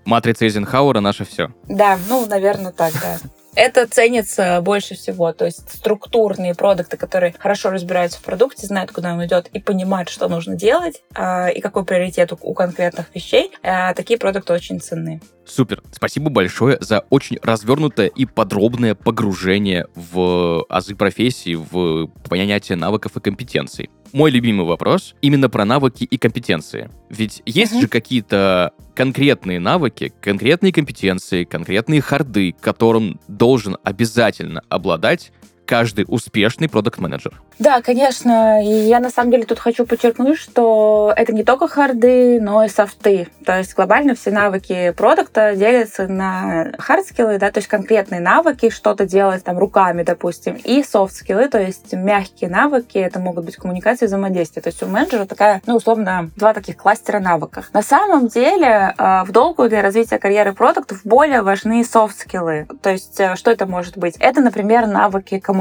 Матрица 0.04 0.44
Эйзенхауэра— 0.44 1.00
наше 1.00 1.24
все. 1.24 1.48
Да, 1.68 1.96
ну, 2.08 2.26
наверное, 2.26 2.72
так, 2.72 2.92
да. 2.94 3.18
Это 3.56 3.86
ценится 3.86 4.60
больше 4.60 4.94
всего. 4.94 5.32
То 5.32 5.44
есть 5.44 5.70
структурные 5.70 6.54
продукты, 6.54 6.96
которые 6.96 7.34
хорошо 7.38 7.70
разбираются 7.70 8.18
в 8.18 8.22
продукте, 8.22 8.66
знают, 8.66 8.90
куда 8.90 9.14
он 9.14 9.24
идет 9.24 9.48
и 9.48 9.60
понимают, 9.60 10.08
что 10.08 10.28
нужно 10.28 10.56
делать 10.56 11.02
а, 11.14 11.48
и 11.48 11.60
какой 11.60 11.84
приоритет 11.84 12.32
у 12.40 12.54
конкретных 12.54 13.14
вещей, 13.14 13.52
а, 13.62 13.94
такие 13.94 14.18
продукты 14.18 14.52
очень 14.52 14.80
ценны. 14.80 15.20
Супер. 15.46 15.82
Спасибо 15.92 16.30
большое 16.30 16.78
за 16.80 17.04
очень 17.10 17.38
развернутое 17.42 18.08
и 18.08 18.24
подробное 18.24 18.94
погружение 18.94 19.86
в 19.94 20.64
азы 20.68 20.94
профессии, 20.96 21.54
в 21.54 22.08
понятие 22.28 22.76
навыков 22.76 23.16
и 23.16 23.20
компетенций. 23.20 23.90
Мой 24.14 24.30
любимый 24.30 24.64
вопрос 24.64 25.16
именно 25.22 25.48
про 25.48 25.64
навыки 25.64 26.04
и 26.04 26.18
компетенции. 26.18 26.88
Ведь 27.10 27.42
есть 27.46 27.72
uh-huh. 27.72 27.80
же 27.80 27.88
какие-то 27.88 28.72
конкретные 28.94 29.58
навыки, 29.58 30.12
конкретные 30.20 30.72
компетенции, 30.72 31.42
конкретные 31.42 32.00
харды, 32.00 32.54
которым 32.60 33.18
должен 33.26 33.76
обязательно 33.82 34.62
обладать 34.68 35.32
каждый 35.64 36.04
успешный 36.08 36.68
продукт-менеджер. 36.68 37.40
Да, 37.58 37.80
конечно. 37.82 38.62
И 38.64 38.68
я 38.68 39.00
на 39.00 39.10
самом 39.10 39.30
деле 39.30 39.44
тут 39.44 39.58
хочу 39.58 39.86
подчеркнуть, 39.86 40.38
что 40.38 41.12
это 41.16 41.32
не 41.32 41.44
только 41.44 41.68
харды, 41.68 42.40
но 42.40 42.64
и 42.64 42.68
софты. 42.68 43.28
То 43.44 43.58
есть 43.58 43.74
глобально 43.74 44.14
все 44.14 44.30
навыки 44.30 44.92
продукта 44.96 45.54
делятся 45.54 46.08
на 46.08 46.72
хардскиллы, 46.78 47.38
да, 47.38 47.50
то 47.50 47.58
есть 47.58 47.68
конкретные 47.68 48.20
навыки, 48.20 48.70
что-то 48.70 49.06
делать 49.06 49.44
там 49.44 49.58
руками, 49.58 50.02
допустим, 50.02 50.54
и 50.54 50.82
софт-скиллы, 50.82 51.48
то 51.48 51.60
есть 51.60 51.92
мягкие 51.92 52.50
навыки, 52.50 52.98
это 52.98 53.20
могут 53.20 53.44
быть 53.44 53.56
коммуникации, 53.56 54.06
взаимодействие. 54.06 54.62
То 54.62 54.68
есть 54.68 54.82
у 54.82 54.86
менеджера 54.86 55.26
такая, 55.26 55.62
ну, 55.66 55.76
условно, 55.76 56.30
два 56.36 56.54
таких 56.54 56.76
кластера 56.76 57.20
навыков. 57.20 57.70
На 57.72 57.82
самом 57.82 58.28
деле 58.28 58.94
а, 58.98 59.24
в 59.24 59.32
долгу 59.32 59.68
для 59.68 59.82
развития 59.82 60.18
карьеры 60.18 60.52
продуктов 60.52 61.00
более 61.04 61.42
важны 61.42 61.84
софт-скиллы. 61.84 62.66
То 62.82 62.90
есть 62.90 63.18
э, 63.20 63.36
что 63.36 63.50
это 63.50 63.66
может 63.66 63.96
быть? 63.96 64.16
Это, 64.18 64.40
например, 64.40 64.86
навыки 64.86 65.38
коммуникации. 65.38 65.53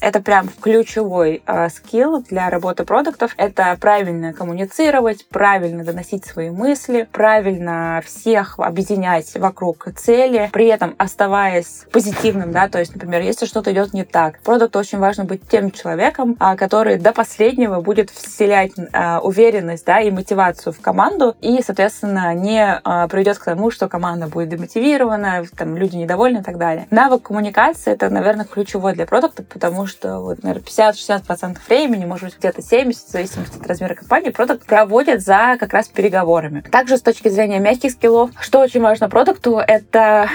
Это 0.00 0.20
прям 0.20 0.48
ключевой 0.60 1.42
э, 1.46 1.68
скилл 1.68 2.22
для 2.22 2.50
работы 2.50 2.84
продуктов— 2.84 3.34
это 3.36 3.76
правильно 3.80 4.32
коммуницировать, 4.32 5.26
правильно 5.28 5.84
доносить 5.84 6.24
свои 6.24 6.50
мысли, 6.50 7.08
правильно 7.12 8.02
всех 8.04 8.58
объединять 8.58 9.34
вокруг 9.36 9.88
цели, 9.96 10.50
при 10.52 10.66
этом 10.66 10.94
оставаясь 10.98 11.84
позитивным, 11.92 12.52
да, 12.52 12.68
то 12.68 12.78
есть, 12.78 12.94
например, 12.94 13.22
если 13.22 13.46
что-то 13.46 13.72
идет 13.72 13.92
не 13.92 14.04
так, 14.04 14.40
продукту 14.40 14.78
очень 14.78 14.98
важно 14.98 15.24
быть 15.24 15.48
тем 15.48 15.70
человеком, 15.70 16.36
э, 16.40 16.56
который 16.56 16.98
до 16.98 17.12
последнего 17.12 17.80
будет 17.80 18.10
вселять 18.10 18.72
э, 18.76 19.18
уверенность, 19.18 19.86
да, 19.86 20.00
и 20.00 20.10
мотивацию 20.10 20.72
в 20.72 20.80
команду, 20.80 21.36
и, 21.40 21.62
соответственно, 21.62 22.34
не 22.34 22.62
э, 22.62 23.08
приведет 23.08 23.38
к 23.38 23.44
тому, 23.44 23.70
что 23.70 23.88
команда 23.88 24.26
будет 24.26 24.48
демотивирована, 24.48 25.44
там, 25.56 25.76
люди 25.76 25.96
недовольны 25.96 26.38
и 26.38 26.42
так 26.42 26.58
далее. 26.58 26.86
Навык 26.90 27.22
коммуникации— 27.22 27.92
это, 27.92 28.08
наверное, 28.10 28.44
ключевой 28.44 28.94
для 28.94 29.01
продукта, 29.06 29.42
потому 29.42 29.86
что, 29.86 30.20
вот, 30.20 30.42
наверное, 30.42 30.62
50 30.62 30.92
50-60% 30.92 31.58
времени, 31.68 32.04
может 32.04 32.26
быть, 32.26 32.38
где-то 32.38 32.60
70%, 32.60 32.92
в 32.92 33.10
зависимости 33.10 33.58
от 33.58 33.66
размера 33.66 33.94
компании, 33.94 34.30
продукт 34.30 34.66
проводят 34.66 35.20
за 35.22 35.56
как 35.58 35.72
раз 35.72 35.88
переговорами. 35.88 36.62
Также 36.70 36.96
с 36.96 37.02
точки 37.02 37.28
зрения 37.28 37.58
мягких 37.58 37.92
скиллов, 37.92 38.30
что 38.40 38.60
очень 38.60 38.80
важно 38.80 39.08
продукту, 39.08 39.58
это 39.58 40.28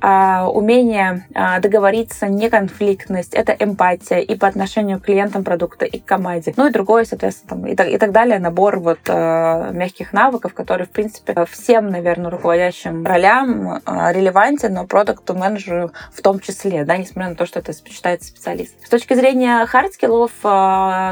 умение 0.00 1.26
а, 1.34 1.60
договориться, 1.60 2.26
неконфликтность, 2.26 3.34
это 3.34 3.52
эмпатия 3.58 4.18
и 4.18 4.36
по 4.36 4.46
отношению 4.46 5.00
к 5.00 5.04
клиентам 5.04 5.44
продукта, 5.44 5.84
и 5.84 5.98
к 5.98 6.04
команде. 6.04 6.52
Ну 6.56 6.66
и 6.66 6.70
другое, 6.70 7.04
соответственно, 7.04 7.62
там, 7.62 7.66
и, 7.66 7.76
так, 7.76 7.88
и 7.88 7.98
так 7.98 8.12
далее, 8.12 8.38
набор 8.38 8.78
вот 8.80 8.98
а, 9.08 9.70
мягких 9.70 10.12
навыков, 10.12 10.54
которые, 10.54 10.86
в 10.86 10.90
принципе, 10.90 11.34
всем, 11.50 11.88
наверное, 11.88 12.30
руководящим 12.30 13.06
ролям 13.06 13.80
релевантен, 13.86 14.74
но 14.74 14.86
продукту 14.86 15.34
менеджеру 15.34 15.92
в 16.12 16.22
том 16.22 16.40
числе, 16.40 16.84
да, 16.84 16.96
несмотря 16.96 17.30
на 17.30 17.36
то, 17.36 17.46
что 17.46 17.60
это 17.60 17.72
считается 17.72 18.28
специалист. 18.28 18.74
С 18.84 18.88
точки 18.88 19.14
зрения 19.14 19.64
хардскиллов, 19.66 20.32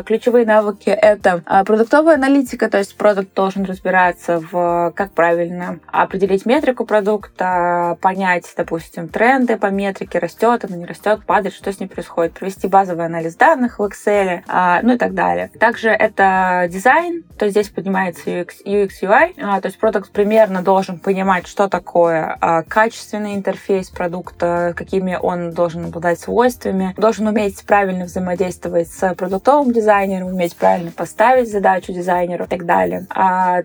ключевые 0.04 0.46
навыки— 0.46 0.90
это 0.90 1.42
продуктовая 1.64 2.16
аналитика, 2.16 2.68
то 2.68 2.78
есть 2.78 2.96
продукт 2.96 3.34
должен 3.34 3.64
разбираться 3.64 4.40
в 4.50 4.92
как 4.94 5.12
правильно 5.12 5.78
определить 5.86 6.46
метрику 6.46 6.84
продукта, 6.84 7.96
понять, 8.00 8.52
допустим, 8.56 8.71
допустим, 8.72 9.08
тренды 9.08 9.58
по 9.58 9.66
метрике, 9.66 10.18
растет 10.18 10.64
она, 10.64 10.76
не 10.76 10.86
растет, 10.86 11.26
падает, 11.26 11.54
что 11.54 11.70
с 11.70 11.78
ней 11.78 11.88
происходит, 11.88 12.32
провести 12.32 12.68
базовый 12.68 13.04
анализ 13.04 13.36
данных 13.36 13.78
в 13.78 13.82
Excel, 13.82 14.40
а, 14.48 14.80
ну 14.82 14.94
и 14.94 14.96
так 14.96 15.12
далее. 15.12 15.50
Также 15.60 15.90
это 15.90 16.66
дизайн, 16.70 17.22
то 17.38 17.46
здесь 17.50 17.68
поднимается 17.68 18.30
UX, 18.30 18.64
UX 18.64 18.90
UI, 19.02 19.34
а, 19.42 19.60
то 19.60 19.68
есть 19.68 19.78
продукт 19.78 20.10
примерно 20.10 20.62
должен 20.62 20.98
понимать, 20.98 21.46
что 21.46 21.68
такое 21.68 22.38
а, 22.40 22.62
качественный 22.62 23.34
интерфейс 23.34 23.90
продукта, 23.90 24.72
какими 24.74 25.18
он 25.20 25.50
должен 25.50 25.84
обладать 25.84 26.20
свойствами, 26.20 26.94
должен 26.96 27.26
уметь 27.26 27.62
правильно 27.66 28.06
взаимодействовать 28.06 28.88
с 28.88 29.14
продуктовым 29.14 29.72
дизайнером, 29.72 30.28
уметь 30.28 30.56
правильно 30.56 30.92
поставить 30.92 31.52
задачу 31.52 31.92
дизайнеру 31.92 32.44
и 32.44 32.48
так 32.48 32.64
далее. 32.64 33.06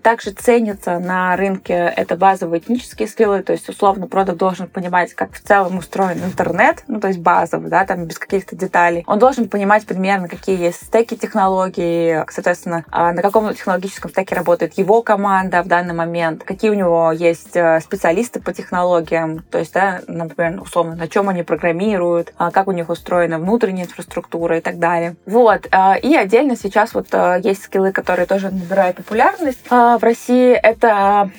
Также 0.02 0.32
ценится 0.32 0.98
на 0.98 1.34
рынке 1.34 1.94
это 1.96 2.14
базовые 2.16 2.60
технические 2.60 3.08
скиллы, 3.08 3.42
то 3.42 3.54
есть 3.54 3.68
условно 3.70 4.06
продукт 4.06 4.38
должен 4.38 4.68
понимать 4.68 4.97
понимать, 4.98 5.14
как 5.14 5.32
в 5.32 5.40
целом 5.40 5.78
устроен 5.78 6.24
интернет, 6.24 6.84
ну, 6.88 7.00
то 7.00 7.08
есть 7.08 7.20
базовый, 7.20 7.70
да, 7.70 7.84
там 7.84 8.04
без 8.04 8.18
каких-то 8.18 8.56
деталей. 8.56 9.04
Он 9.06 9.18
должен 9.18 9.48
понимать 9.48 9.86
примерно, 9.86 10.28
какие 10.28 10.58
есть 10.58 10.86
стеки 10.86 11.16
технологий, 11.16 12.24
соответственно, 12.30 12.84
а, 12.90 13.12
на 13.12 13.22
каком 13.22 13.52
технологическом 13.54 14.10
стеке 14.10 14.34
работает 14.34 14.76
его 14.78 15.02
команда 15.02 15.62
в 15.62 15.68
данный 15.68 15.94
момент, 15.94 16.42
какие 16.44 16.70
у 16.70 16.74
него 16.74 17.12
есть 17.12 17.56
э, 17.56 17.80
специалисты 17.80 18.40
по 18.40 18.52
технологиям, 18.52 19.44
то 19.50 19.58
есть, 19.58 19.72
да, 19.72 20.00
например, 20.06 20.60
условно, 20.60 20.96
на 20.96 21.08
чем 21.08 21.28
они 21.28 21.42
программируют, 21.42 22.32
а, 22.36 22.50
как 22.50 22.68
у 22.68 22.72
них 22.72 22.88
устроена 22.88 23.38
внутренняя 23.38 23.86
инфраструктура 23.86 24.58
и 24.58 24.60
так 24.60 24.78
далее. 24.78 25.16
Вот. 25.26 25.68
А, 25.70 25.96
и 25.96 26.14
отдельно 26.14 26.56
сейчас 26.56 26.94
вот 26.94 27.08
э, 27.12 27.40
есть 27.44 27.62
скиллы, 27.62 27.92
которые 27.92 28.26
тоже 28.26 28.50
набирают 28.50 28.96
популярность 28.96 29.58
в 29.70 29.98
России. 30.00 30.52
Это 30.52 31.30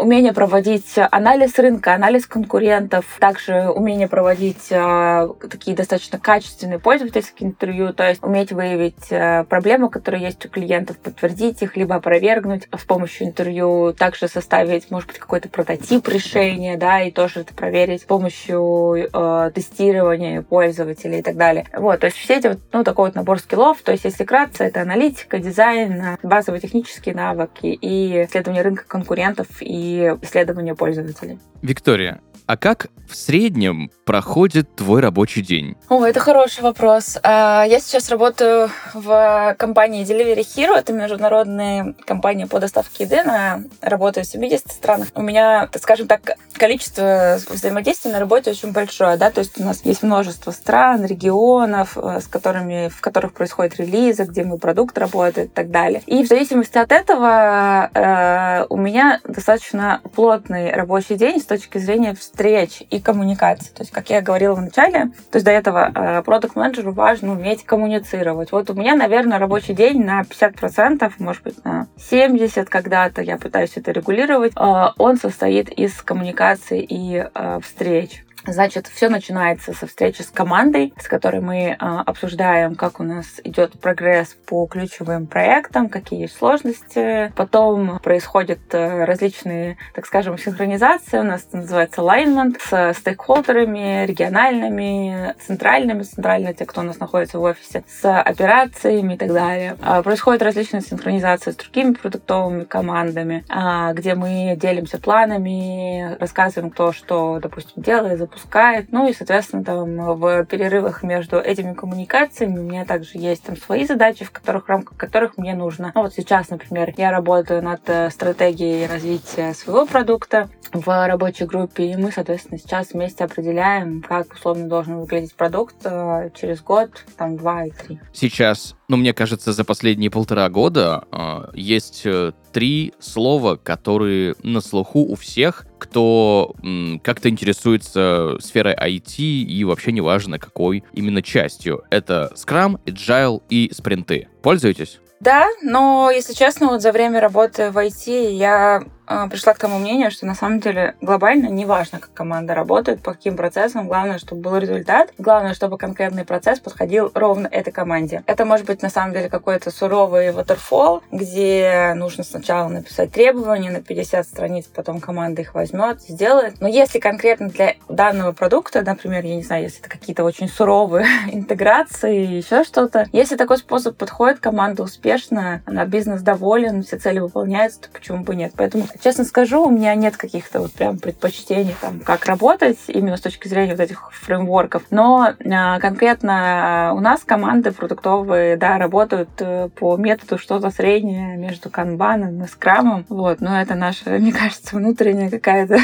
умение 0.00 0.32
проводить 0.32 0.94
анализ 1.10 1.58
рынка, 1.58 1.94
анализ 1.94 2.26
конкурентов, 2.26 2.93
также 3.18 3.70
умение 3.70 4.08
проводить 4.08 4.70
э, 4.70 5.28
такие 5.50 5.76
достаточно 5.76 6.18
качественные 6.18 6.78
пользовательские 6.78 7.50
интервью, 7.50 7.92
то 7.92 8.08
есть 8.08 8.22
уметь 8.22 8.52
выявить 8.52 9.10
э, 9.10 9.44
проблемы, 9.44 9.90
которые 9.90 10.24
есть 10.24 10.44
у 10.46 10.48
клиентов, 10.48 10.98
подтвердить 10.98 11.62
их, 11.62 11.76
либо 11.76 11.96
опровергнуть 11.96 12.68
с 12.76 12.84
помощью 12.84 13.26
интервью, 13.26 13.92
также 13.92 14.28
составить, 14.28 14.90
может 14.90 15.08
быть, 15.08 15.18
какой-то 15.18 15.48
прототип 15.48 16.06
решения, 16.08 16.76
да, 16.76 17.02
и 17.02 17.10
тоже 17.10 17.40
это 17.40 17.54
проверить 17.54 18.02
с 18.02 18.04
помощью 18.04 19.08
э, 19.12 19.50
тестирования 19.54 20.42
пользователей 20.42 21.20
и 21.20 21.22
так 21.22 21.36
далее. 21.36 21.66
Вот, 21.76 22.00
то 22.00 22.06
есть 22.06 22.18
все 22.18 22.38
эти, 22.38 22.48
вот, 22.48 22.58
ну, 22.72 22.84
такой 22.84 23.06
вот 23.06 23.14
набор 23.14 23.38
скиллов, 23.38 23.80
то 23.82 23.92
есть 23.92 24.04
если 24.04 24.24
кратко, 24.24 24.64
это 24.64 24.82
аналитика, 24.82 25.38
дизайн, 25.38 26.18
базовые 26.22 26.60
технические 26.60 27.14
навыки 27.14 27.66
и 27.66 28.24
исследование 28.24 28.62
рынка 28.62 28.84
конкурентов 28.86 29.46
и 29.60 30.14
исследование 30.22 30.74
пользователей. 30.74 31.38
Виктория, 31.62 32.20
а 32.46 32.56
как 32.56 32.88
в 33.08 33.16
среднем 33.16 33.90
проходит 34.04 34.74
твой 34.76 35.00
рабочий 35.00 35.42
день? 35.42 35.76
О, 35.88 36.04
это 36.04 36.20
хороший 36.20 36.62
вопрос. 36.62 37.18
А, 37.22 37.64
я 37.64 37.80
сейчас 37.80 38.08
работаю 38.10 38.70
в 38.92 39.54
компании 39.58 40.04
Delivery 40.04 40.40
Hero. 40.40 40.76
Это 40.76 40.92
международная 40.92 41.94
компания 42.06 42.46
по 42.46 42.60
доставке 42.60 43.04
еды. 43.04 43.18
Она 43.18 43.62
работает 43.80 44.26
в 44.26 44.30
70 44.30 44.72
странах. 44.72 45.08
У 45.14 45.22
меня, 45.22 45.68
скажем 45.80 46.06
так, 46.06 46.36
количество 46.54 47.38
взаимодействия 47.48 48.12
на 48.12 48.20
работе 48.20 48.50
очень 48.50 48.72
большое. 48.72 49.16
Да? 49.16 49.30
То 49.30 49.40
есть 49.40 49.60
у 49.60 49.64
нас 49.64 49.84
есть 49.84 50.02
множество 50.02 50.50
стран, 50.50 51.04
регионов, 51.04 51.96
э, 51.96 52.20
с 52.20 52.26
которыми, 52.26 52.88
в 52.88 53.00
которых 53.00 53.32
происходят 53.32 53.76
релизы, 53.76 54.24
где 54.24 54.44
мой 54.44 54.58
продукт 54.58 54.96
работает 54.98 55.50
и 55.50 55.54
так 55.54 55.70
далее. 55.70 56.02
И 56.06 56.22
в 56.22 56.26
зависимости 56.26 56.78
от 56.78 56.92
этого 56.92 57.90
э, 57.94 58.66
у 58.68 58.76
меня 58.76 59.20
достаточно 59.24 60.00
плотный 60.14 60.72
рабочий 60.72 61.16
день 61.16 61.40
с 61.40 61.44
точки 61.44 61.78
зрения 61.78 62.14
встреч 62.34 62.82
и 62.90 63.00
коммуникации. 63.00 63.72
То 63.72 63.82
есть, 63.82 63.92
как 63.92 64.10
я 64.10 64.20
говорила 64.20 64.54
в 64.54 64.60
начале, 64.60 65.06
то 65.30 65.36
есть 65.36 65.44
до 65.44 65.52
этого 65.52 65.92
э, 65.94 66.22
продукт-менеджеру 66.22 66.92
важно 66.92 67.32
уметь 67.32 67.64
коммуницировать. 67.64 68.50
Вот 68.50 68.68
у 68.70 68.74
меня, 68.74 68.96
наверное, 68.96 69.38
рабочий 69.38 69.72
день 69.72 70.04
на 70.04 70.22
50%, 70.22 71.12
может 71.18 71.42
быть, 71.44 71.64
на 71.64 71.86
70% 71.96 72.64
когда-то, 72.64 73.22
я 73.22 73.38
пытаюсь 73.38 73.76
это 73.76 73.92
регулировать, 73.92 74.52
э, 74.56 74.84
он 74.98 75.16
состоит 75.16 75.68
из 75.68 76.02
коммуникации 76.02 76.82
и 76.82 77.24
э, 77.32 77.60
встреч. 77.62 78.24
Значит, 78.46 78.88
все 78.88 79.08
начинается 79.08 79.72
со 79.72 79.86
встречи 79.86 80.20
с 80.20 80.30
командой, 80.30 80.92
с 81.00 81.08
которой 81.08 81.40
мы 81.40 81.76
а, 81.78 82.02
обсуждаем, 82.02 82.74
как 82.74 83.00
у 83.00 83.02
нас 83.02 83.40
идет 83.42 83.78
прогресс 83.80 84.36
по 84.46 84.66
ключевым 84.66 85.26
проектам, 85.26 85.88
какие 85.88 86.22
есть 86.22 86.36
сложности. 86.36 87.32
Потом 87.36 87.98
происходят 88.00 88.60
а, 88.72 89.06
различные, 89.06 89.78
так 89.94 90.04
скажем, 90.04 90.36
синхронизации. 90.36 91.18
У 91.18 91.22
нас 91.22 91.46
это 91.48 91.56
называется 91.56 92.02
alignment 92.02 92.58
с 92.60 92.98
стейкхолдерами, 92.98 94.04
региональными, 94.04 95.34
центральными, 95.40 96.02
центрально 96.02 96.52
те, 96.52 96.66
кто 96.66 96.82
у 96.82 96.84
нас 96.84 96.98
находится 96.98 97.38
в 97.38 97.42
офисе, 97.42 97.82
с 97.88 98.20
операциями 98.20 99.14
и 99.14 99.16
так 99.16 99.32
далее. 99.32 99.76
А, 99.80 100.02
происходят 100.02 100.42
различные 100.42 100.82
синхронизации 100.82 101.52
с 101.52 101.56
другими 101.56 101.94
продуктовыми 101.94 102.64
командами, 102.64 103.42
а, 103.48 103.94
где 103.94 104.14
мы 104.14 104.54
делимся 104.60 104.98
планами, 104.98 106.16
рассказываем, 106.20 106.70
кто 106.70 106.92
что, 106.92 107.40
допустим, 107.40 107.82
делает, 107.82 108.18
пропускает. 108.34 108.92
Ну 108.92 109.08
и, 109.08 109.12
соответственно, 109.12 109.64
там 109.64 109.96
в 110.18 110.44
перерывах 110.44 111.02
между 111.02 111.38
этими 111.38 111.72
коммуникациями 111.72 112.58
у 112.58 112.62
меня 112.62 112.84
также 112.84 113.18
есть 113.18 113.44
там 113.44 113.56
свои 113.56 113.86
задачи, 113.86 114.24
в 114.24 114.30
которых, 114.30 114.64
в 114.64 114.68
рамках 114.68 114.96
которых 114.96 115.38
мне 115.38 115.54
нужно. 115.54 115.92
Ну 115.94 116.02
вот 116.02 116.14
сейчас, 116.14 116.50
например, 116.50 116.92
я 116.96 117.10
работаю 117.10 117.62
над 117.62 117.80
э, 117.86 118.10
стратегией 118.10 118.86
развития 118.86 119.54
своего 119.54 119.86
продукта 119.86 120.48
в 120.72 121.06
рабочей 121.06 121.44
группе, 121.44 121.92
и 121.92 121.96
мы, 121.96 122.10
соответственно, 122.10 122.58
сейчас 122.58 122.92
вместе 122.92 123.24
определяем, 123.24 124.02
как 124.02 124.32
условно 124.32 124.68
должен 124.68 124.98
выглядеть 124.98 125.34
продукт 125.34 125.76
э, 125.84 126.30
через 126.34 126.60
год, 126.60 126.90
там, 127.16 127.36
два 127.36 127.64
и 127.64 127.70
три. 127.70 128.00
Сейчас, 128.12 128.74
ну, 128.88 128.96
мне 128.96 129.14
кажется, 129.14 129.52
за 129.52 129.64
последние 129.64 130.10
полтора 130.10 130.48
года 130.48 131.04
э, 131.12 131.50
есть 131.54 132.02
э, 132.04 132.32
три 132.54 132.94
слова, 133.00 133.56
которые 133.56 134.36
на 134.44 134.60
слуху 134.60 135.00
у 135.00 135.16
всех, 135.16 135.66
кто 135.80 136.54
как-то 137.02 137.28
интересуется 137.28 138.36
сферой 138.40 138.74
IT 138.74 139.18
и 139.18 139.64
вообще 139.64 139.90
неважно 139.90 140.38
какой 140.38 140.84
именно 140.92 141.20
частью. 141.20 141.82
Это 141.90 142.32
Scrum, 142.36 142.80
Agile 142.86 143.42
и 143.50 143.70
спринты. 143.74 144.28
Пользуетесь? 144.40 145.00
Да, 145.18 145.46
но, 145.62 146.10
если 146.14 146.32
честно, 146.34 146.68
вот 146.68 146.82
за 146.82 146.92
время 146.92 147.20
работы 147.20 147.70
в 147.70 147.78
IT 147.78 148.32
я 148.32 148.84
пришла 149.06 149.54
к 149.54 149.58
тому 149.58 149.78
мнению, 149.78 150.10
что 150.10 150.26
на 150.26 150.34
самом 150.34 150.60
деле 150.60 150.94
глобально 151.00 151.48
не 151.48 151.66
важно, 151.66 151.98
как 151.98 152.12
команда 152.12 152.54
работает, 152.54 153.02
по 153.02 153.12
каким 153.12 153.36
процессам, 153.36 153.88
главное, 153.88 154.18
чтобы 154.18 154.42
был 154.42 154.56
результат, 154.56 155.12
главное, 155.18 155.54
чтобы 155.54 155.78
конкретный 155.78 156.24
процесс 156.24 156.60
подходил 156.60 157.10
ровно 157.14 157.46
этой 157.46 157.72
команде. 157.72 158.22
Это 158.26 158.44
может 158.44 158.66
быть 158.66 158.82
на 158.82 158.88
самом 158.88 159.12
деле 159.12 159.28
какой-то 159.28 159.70
суровый 159.70 160.28
waterfall, 160.28 161.02
где 161.12 161.92
нужно 161.96 162.24
сначала 162.24 162.68
написать 162.68 163.12
требования 163.12 163.70
на 163.70 163.80
50 163.80 164.26
страниц, 164.26 164.66
потом 164.66 165.00
команда 165.00 165.42
их 165.42 165.54
возьмет, 165.54 166.00
сделает. 166.02 166.60
Но 166.60 166.68
если 166.68 166.98
конкретно 166.98 167.48
для 167.48 167.74
данного 167.88 168.32
продукта, 168.32 168.82
например, 168.82 169.24
я 169.24 169.36
не 169.36 169.42
знаю, 169.42 169.64
если 169.64 169.80
это 169.80 169.88
какие-то 169.88 170.24
очень 170.24 170.48
суровые 170.48 171.06
интеграции, 171.32 172.24
еще 172.24 172.64
что-то, 172.64 173.06
если 173.12 173.36
такой 173.36 173.58
способ 173.58 173.96
подходит, 173.96 174.40
команда 174.40 174.82
успешно, 174.82 175.62
она 175.66 175.84
бизнес 175.84 176.22
доволен, 176.22 176.82
все 176.82 176.98
цели 176.98 177.18
выполняются, 177.18 177.82
то 177.82 177.88
почему 177.90 178.24
бы 178.24 178.34
нет? 178.34 178.52
Поэтому, 178.56 178.86
честно 179.02 179.24
скажу, 179.24 179.64
у 179.64 179.70
меня 179.70 179.94
нет 179.94 180.16
каких-то 180.16 180.60
вот 180.60 180.72
прям 180.72 180.98
предпочтений, 180.98 181.74
там, 181.80 182.00
как 182.00 182.26
работать 182.26 182.78
именно 182.88 183.16
с 183.16 183.20
точки 183.20 183.48
зрения 183.48 183.72
вот 183.72 183.80
этих 183.80 184.10
фреймворков. 184.12 184.84
Но 184.90 185.34
а, 185.44 185.80
конкретно 185.80 186.92
у 186.94 187.00
нас 187.00 187.22
команды 187.24 187.72
продуктовые, 187.72 188.56
да, 188.56 188.78
работают 188.78 189.30
э, 189.40 189.68
по 189.74 189.96
методу 189.96 190.38
что-то 190.38 190.70
среднее 190.70 191.36
между 191.36 191.70
канбаном 191.70 192.44
и 192.44 192.46
скрамом. 192.48 193.04
Вот, 193.08 193.40
но 193.40 193.60
это 193.60 193.74
наша, 193.74 194.10
мне 194.18 194.32
кажется, 194.32 194.76
внутренняя 194.76 195.30
какая-то, 195.30 195.78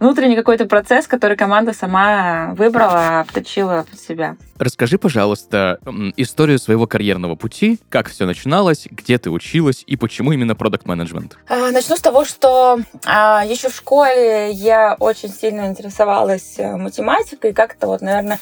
внутренний 0.00 0.36
какой-то 0.36 0.66
процесс, 0.66 1.06
который 1.06 1.36
команда 1.36 1.72
сама 1.72 2.54
выбрала, 2.56 3.20
обточила 3.20 3.84
под 3.88 4.00
себя. 4.00 4.36
Расскажи, 4.58 4.98
пожалуйста, 4.98 5.78
историю 6.16 6.58
своего 6.58 6.86
карьерного 6.86 7.34
пути, 7.34 7.78
как 7.88 8.08
все 8.08 8.24
начиналось, 8.26 8.86
где 8.90 9.18
ты 9.18 9.30
училась 9.30 9.82
и 9.86 9.96
почему 9.96 10.32
именно 10.32 10.54
продукт 10.54 10.86
менеджмент? 10.86 11.36
А, 11.48 11.70
Начну 11.70 11.96
с 11.96 12.00
того, 12.00 12.24
что 12.24 12.78
а, 13.04 13.44
еще 13.44 13.68
в 13.68 13.74
школе 13.74 14.52
я 14.52 14.96
очень 14.98 15.28
сильно 15.28 15.66
интересовалась 15.66 16.54
э, 16.58 16.76
математикой, 16.76 17.52
как-то 17.52 17.86
вот, 17.88 18.00
наверное, 18.00 18.38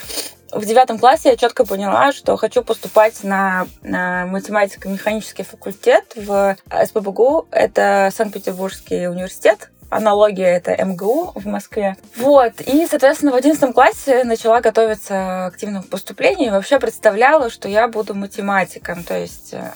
в 0.53 0.65
девятом 0.67 0.99
классе 0.99 1.31
я 1.31 1.37
четко 1.37 1.65
поняла, 1.65 2.13
что 2.13 2.37
хочу 2.37 2.63
поступать 2.63 3.25
на, 3.25 3.67
на 3.83 4.27
математико-механический 4.27 5.45
факультет 5.45 6.13
в 6.15 6.57
СПБГУ. 6.71 7.49
Это 7.51 8.11
Санкт-Петербургский 8.15 9.09
университет 9.09 9.71
аналогия 9.93 10.57
это 10.57 10.73
МГУ 10.85 11.33
в 11.35 11.47
Москве. 11.47 11.97
Вот. 12.17 12.61
И, 12.61 12.87
соответственно, 12.87 13.33
в 13.33 13.35
одиннадцатом 13.35 13.73
классе 13.73 14.25
начала 14.25 14.61
готовиться 14.61 15.47
активно 15.47 15.83
к 15.83 15.89
поступлению 15.89 16.53
вообще 16.53 16.79
представляла, 16.79 17.51
что 17.51 17.69
я 17.69 17.89
буду 17.89 18.15
математиком. 18.15 19.05
То 19.05 19.19
есть, 19.19 19.53
э, 19.53 19.71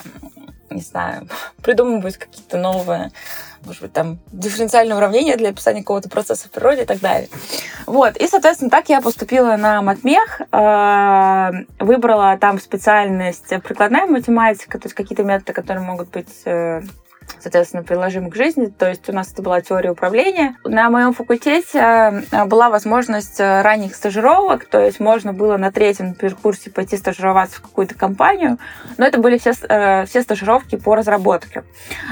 не 0.71 0.81
знаю, 0.83 1.29
придумывать 1.63 2.17
какие-то 2.17 2.59
новые 2.59 3.13
может 3.67 3.83
быть, 3.83 3.93
там, 3.93 4.19
дифференциальные 4.31 4.97
уравнения 4.97 5.37
для 5.37 5.49
описания 5.49 5.81
какого-то 5.81 6.09
процесса 6.09 6.47
в 6.47 6.53
природе 6.53 6.83
и 6.83 6.87
так 6.87 7.01
далее. 7.01 7.29
Вот. 7.87 8.17
И, 8.17 8.29
соответственно, 8.29 8.71
так 8.71 8.89
я 8.89 9.01
поступила 9.01 9.57
на 9.57 9.83
матмех, 9.83 10.41
э, 10.53 11.51
выбрала 11.81 12.39
там 12.39 12.61
специальность 12.61 13.49
прикладная 13.65 14.07
математика, 14.07 14.79
то 14.79 14.87
есть 14.87 14.95
какие-то 14.95 15.25
методы, 15.25 15.53
которые 15.53 15.85
могут 15.85 16.11
быть 16.11 16.31
э, 16.45 16.83
соответственно, 17.39 17.83
приложимы 17.83 18.31
к 18.31 18.35
жизни. 18.35 18.67
То 18.67 18.89
есть 18.89 19.09
у 19.09 19.13
нас 19.13 19.33
это 19.33 19.43
была 19.43 19.61
теория 19.61 19.91
управления. 19.91 20.57
На 20.65 20.91
моем 20.91 21.13
факультете 21.13 21.79
э, 21.79 22.45
была 22.47 22.71
возможность 22.71 23.41
э, 23.41 23.63
ранних 23.63 23.95
стажировок, 23.95 24.65
то 24.65 24.81
есть 24.81 25.01
можно 25.01 25.33
было 25.33 25.57
на 25.57 25.71
третьем 25.73 26.15
курсе 26.43 26.71
пойти 26.71 26.97
стажироваться 26.97 27.59
в 27.59 27.63
какую-то 27.63 27.95
компанию, 27.95 28.59
но 28.99 29.07
это 29.07 29.19
были 29.19 29.39
все, 29.39 29.53
э, 29.69 30.07
все 30.07 30.23
стажировки 30.23 30.77
по 30.77 30.95
разработке. 30.95 31.65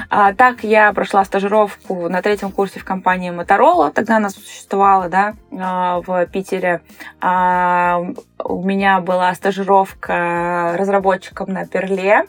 А, 0.09 0.33
так 0.33 0.63
я 0.63 0.93
прошла 0.93 1.25
стажировку 1.25 2.09
на 2.09 2.21
третьем 2.21 2.51
курсе 2.51 2.79
в 2.79 2.85
компании 2.85 3.31
Motorola, 3.31 3.91
тогда 3.91 4.17
она 4.17 4.29
существовала, 4.29 5.09
да, 5.09 5.33
в 5.51 6.25
Питере. 6.27 6.81
А, 7.21 8.01
у 8.43 8.63
меня 8.63 8.99
была 8.99 9.33
стажировка 9.33 10.75
разработчиком 10.77 11.51
на 11.51 11.65
Перле. 11.65 12.25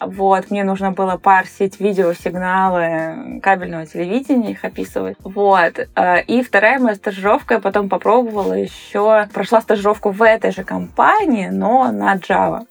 Вот, 0.00 0.50
мне 0.50 0.64
нужно 0.64 0.90
было 0.90 1.16
парсить 1.16 1.78
видеосигналы 2.30 3.40
кабельного 3.40 3.86
телевидения, 3.86 4.52
их 4.52 4.64
описывать. 4.64 5.16
Вот. 5.22 5.88
Э, 5.96 6.22
и 6.22 6.42
вторая 6.42 6.78
моя 6.78 6.94
стажировка, 6.94 7.54
я 7.54 7.60
потом 7.60 7.88
попробовала 7.88 8.54
еще, 8.54 9.28
прошла 9.32 9.60
стажировку 9.60 10.10
в 10.10 10.22
этой 10.22 10.52
же 10.52 10.64
компании, 10.64 11.48
но 11.48 11.90
на 11.92 12.16
Java. 12.16 12.66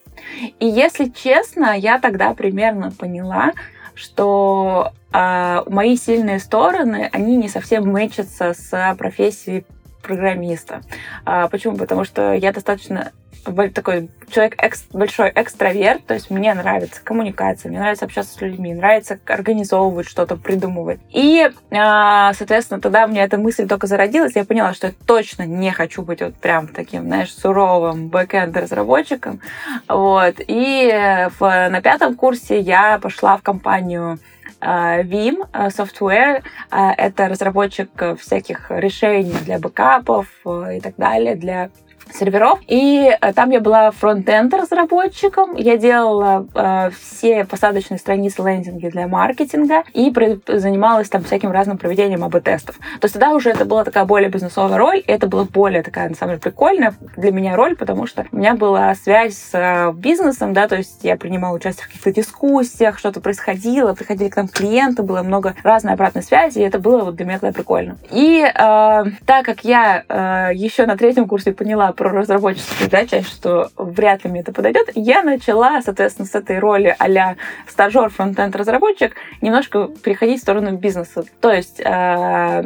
И 0.60 0.66
если 0.66 1.06
честно, 1.06 1.78
я 1.78 2.00
тогда 2.00 2.34
примерно 2.34 2.92
поняла, 2.92 3.54
что 3.96 4.92
э, 5.14 5.64
мои 5.68 5.96
сильные 5.98 6.40
стороны, 6.40 7.10
они 7.12 7.38
не 7.38 7.50
совсем 7.50 7.90
мэчатся 7.90 8.54
с 8.54 8.96
профессией 8.98 9.66
программиста. 10.10 10.82
А, 11.24 11.48
почему? 11.48 11.78
Потому 11.78 12.04
что 12.04 12.34
я 12.34 12.52
достаточно 12.52 13.12
такой 13.44 14.10
человек 14.32 14.56
экс, 14.58 14.86
большой 14.92 15.32
экстраверт, 15.34 16.06
то 16.06 16.16
есть 16.16 16.30
мне 16.30 16.54
нравится 16.54 17.00
коммуникация, 17.04 17.70
мне 17.70 17.80
нравится 17.80 18.06
общаться 18.06 18.34
с 18.34 18.42
людьми, 18.42 18.74
нравится 18.74 19.20
организовывать 19.26 20.08
что-то, 20.08 20.36
придумывать. 20.36 21.00
И, 21.12 21.50
а, 21.72 22.34
соответственно, 22.34 22.82
тогда 22.82 23.06
у 23.06 23.08
меня 23.08 23.24
эта 23.24 23.38
мысль 23.38 23.68
только 23.68 23.88
зародилась, 23.88 24.36
я 24.36 24.46
поняла, 24.46 24.74
что 24.74 24.88
я 24.88 24.94
точно 25.06 25.44
не 25.44 25.72
хочу 25.72 26.02
быть 26.02 26.22
вот 26.22 26.36
прям 26.36 26.68
таким, 26.68 27.04
знаешь, 27.04 27.34
суровым 27.34 28.10
бэкэнд-разработчиком. 28.10 29.40
Вот. 29.88 30.36
И 30.40 30.92
в, 31.40 31.70
на 31.70 31.82
пятом 31.82 32.16
курсе 32.16 32.60
я 32.60 33.00
пошла 33.00 33.38
в 33.38 33.44
компанию 33.44 34.20
Veeam 34.62 35.44
а, 35.52 35.68
Software— 35.70 36.44
это 36.72 37.28
разработчик 37.28 37.90
всяких 38.20 38.70
решений 38.70 39.38
для 39.46 39.58
бэкапов 39.60 40.28
э, 40.46 40.78
и 40.78 40.82
так 40.82 40.96
далее, 40.98 41.36
для 41.36 41.70
серверов. 42.14 42.60
И 42.68 43.10
э, 43.10 43.34
там 43.34 43.50
я 43.52 43.60
была 43.60 43.92
front-end 43.92 44.54
разработчиком. 44.54 45.56
Я 45.56 45.78
делала 45.78 46.48
э, 46.54 46.92
все 47.00 47.46
посадочные 47.46 47.98
страницы 47.98 48.42
лендинги 48.42 48.88
для 48.90 49.08
маркетинга 49.08 49.84
и 49.94 50.14
занималась 50.48 51.10
там 51.10 51.24
всяким 51.24 51.52
разным 51.52 51.78
проведением 51.78 52.24
АБ-тестов. 52.24 52.78
То 53.00 53.06
есть 53.06 53.14
тогда 53.14 53.32
уже 53.32 53.50
это 53.50 53.66
была 53.66 53.84
такая 53.84 54.06
более 54.06 54.30
бизнесовая 54.30 54.78
роль, 54.78 55.00
и 55.00 55.12
это 55.12 55.28
была 55.28 55.46
более 55.46 55.84
такая, 55.84 56.10
на 56.10 56.16
самом 56.16 56.34
деле, 56.34 56.42
прикольная 56.42 56.94
для 57.18 57.32
меня 57.32 57.56
роль, 57.56 57.76
потому 57.76 58.08
что 58.08 58.26
у 58.32 58.38
меня 58.38 58.56
была 58.56 58.94
связь 58.96 59.36
с 59.36 59.52
э, 59.54 59.92
бизнесом, 59.94 60.54
да, 60.54 60.68
то 60.68 60.76
есть 60.76 61.04
я 61.04 61.18
принимала 61.18 61.56
участие 61.56 61.86
в 61.86 61.88
каких-то 61.88 62.12
дискуссиях, 62.12 63.00
что-то 63.00 63.22
происходило, 63.22 63.94
приходили 63.94 64.30
к 64.30 64.36
нам 64.36 64.48
клиенты, 64.48 65.04
было 65.04 65.24
много 65.24 65.56
разной 65.64 65.94
обратной 65.94 66.24
связи, 66.24 66.60
и 66.60 66.64
это 66.64 66.80
было 66.80 67.04
вот 67.04 67.16
для 67.16 67.26
меня 67.26 67.40
тогда 67.40 67.54
прикольно. 67.54 67.98
И 68.12 68.42
э, 68.44 69.04
так 69.26 69.46
как 69.46 69.64
я 69.64 70.04
э, 70.08 70.56
еще 70.56 70.86
на 70.86 70.98
третьем 70.98 71.28
курсе 71.28 71.52
поняла 71.52 71.92
про 72.00 72.12
разработческую 72.14 72.90
да, 72.90 73.06
часть, 73.06 73.28
что 73.28 73.72
вряд 73.76 74.24
ли 74.24 74.32
мне 74.32 74.40
это 74.40 74.54
подойдет, 74.54 74.90
я 74.96 75.22
начала, 75.22 75.82
соответственно, 75.82 76.30
с 76.30 76.34
этой 76.34 76.58
роли 76.58 76.96
а-ля 76.98 77.36
стажер 77.68 78.10
фронтенд 78.10 78.56
разработчик 78.56 79.16
немножко 79.42 79.90
переходить 80.02 80.40
в 80.40 80.44
сторону 80.44 80.78
бизнеса. 80.78 81.26
То 81.42 81.52
есть 81.52 81.82
э, 81.82 82.64